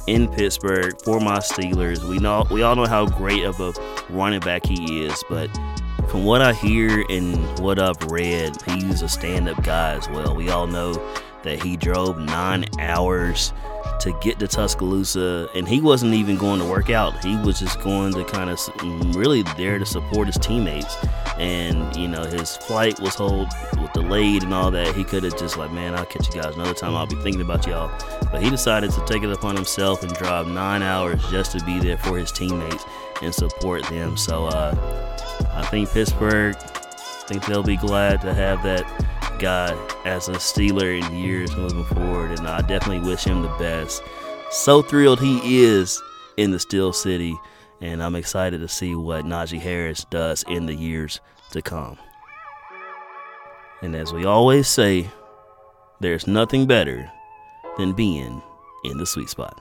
in 0.06 0.28
Pittsburgh 0.28 1.00
for 1.02 1.20
my 1.20 1.38
Steelers. 1.38 2.06
We 2.08 2.18
know 2.18 2.46
we 2.50 2.62
all 2.62 2.76
know 2.76 2.86
how 2.86 3.06
great 3.06 3.44
of 3.44 3.58
a 3.60 3.72
running 4.10 4.40
back 4.40 4.66
he 4.66 5.04
is, 5.04 5.22
but 5.28 5.48
from 6.14 6.22
what 6.22 6.40
I 6.40 6.52
hear 6.52 7.04
and 7.10 7.58
what 7.58 7.80
I've 7.80 8.00
read, 8.04 8.62
he's 8.62 9.02
a 9.02 9.08
stand-up 9.08 9.60
guy 9.64 9.94
as 9.94 10.08
well. 10.08 10.32
We 10.32 10.48
all 10.48 10.68
know 10.68 10.92
that 11.42 11.60
he 11.60 11.76
drove 11.76 12.20
nine 12.20 12.66
hours 12.78 13.52
to 13.98 14.16
get 14.22 14.38
to 14.38 14.46
Tuscaloosa, 14.46 15.48
and 15.56 15.66
he 15.66 15.80
wasn't 15.80 16.14
even 16.14 16.36
going 16.36 16.60
to 16.60 16.66
work 16.66 16.88
out. 16.88 17.24
He 17.24 17.36
was 17.38 17.58
just 17.58 17.80
going 17.80 18.12
to 18.12 18.22
kind 18.26 18.48
of 18.48 18.60
really 19.16 19.42
there 19.56 19.76
to 19.80 19.84
support 19.84 20.28
his 20.28 20.38
teammates. 20.38 20.96
And 21.36 21.96
you 21.96 22.06
know, 22.06 22.22
his 22.22 22.56
flight 22.58 23.00
was 23.00 23.16
hold 23.16 23.48
was 23.76 23.90
delayed 23.92 24.44
and 24.44 24.54
all 24.54 24.70
that. 24.70 24.94
He 24.94 25.02
could 25.02 25.24
have 25.24 25.36
just 25.36 25.56
like, 25.56 25.72
man, 25.72 25.96
I'll 25.96 26.06
catch 26.06 26.32
you 26.32 26.40
guys 26.40 26.54
another 26.54 26.74
time. 26.74 26.94
I'll 26.94 27.08
be 27.08 27.16
thinking 27.16 27.42
about 27.42 27.66
y'all. 27.66 27.90
But 28.30 28.40
he 28.40 28.50
decided 28.50 28.92
to 28.92 29.04
take 29.04 29.24
it 29.24 29.32
upon 29.32 29.56
himself 29.56 30.04
and 30.04 30.14
drive 30.14 30.46
nine 30.46 30.82
hours 30.82 31.28
just 31.28 31.58
to 31.58 31.64
be 31.64 31.80
there 31.80 31.98
for 31.98 32.16
his 32.16 32.30
teammates 32.30 32.84
and 33.20 33.34
support 33.34 33.82
them. 33.86 34.16
So 34.16 34.46
uh, 34.46 35.13
I 35.54 35.62
think 35.70 35.90
Pittsburgh, 35.90 36.56
I 36.56 37.26
think 37.26 37.46
they'll 37.46 37.62
be 37.62 37.76
glad 37.76 38.20
to 38.22 38.34
have 38.34 38.62
that 38.64 38.84
guy 39.38 39.72
as 40.04 40.28
a 40.28 40.32
Steeler 40.32 41.00
in 41.00 41.18
years 41.18 41.54
moving 41.56 41.84
forward, 41.84 42.38
and 42.38 42.46
I 42.46 42.60
definitely 42.62 43.08
wish 43.08 43.24
him 43.24 43.42
the 43.42 43.56
best. 43.58 44.02
So 44.50 44.82
thrilled 44.82 45.20
he 45.20 45.64
is 45.64 46.02
in 46.36 46.50
the 46.50 46.58
Steel 46.58 46.92
City, 46.92 47.36
and 47.80 48.02
I'm 48.02 48.14
excited 48.14 48.60
to 48.60 48.68
see 48.68 48.94
what 48.94 49.24
Najee 49.24 49.60
Harris 49.60 50.04
does 50.10 50.44
in 50.48 50.66
the 50.66 50.74
years 50.74 51.20
to 51.52 51.62
come. 51.62 51.98
And 53.82 53.94
as 53.94 54.12
we 54.12 54.24
always 54.24 54.68
say, 54.68 55.08
there's 56.00 56.26
nothing 56.26 56.66
better 56.66 57.10
than 57.78 57.92
being 57.92 58.42
in 58.84 58.98
the 58.98 59.06
sweet 59.06 59.28
spot. 59.28 59.60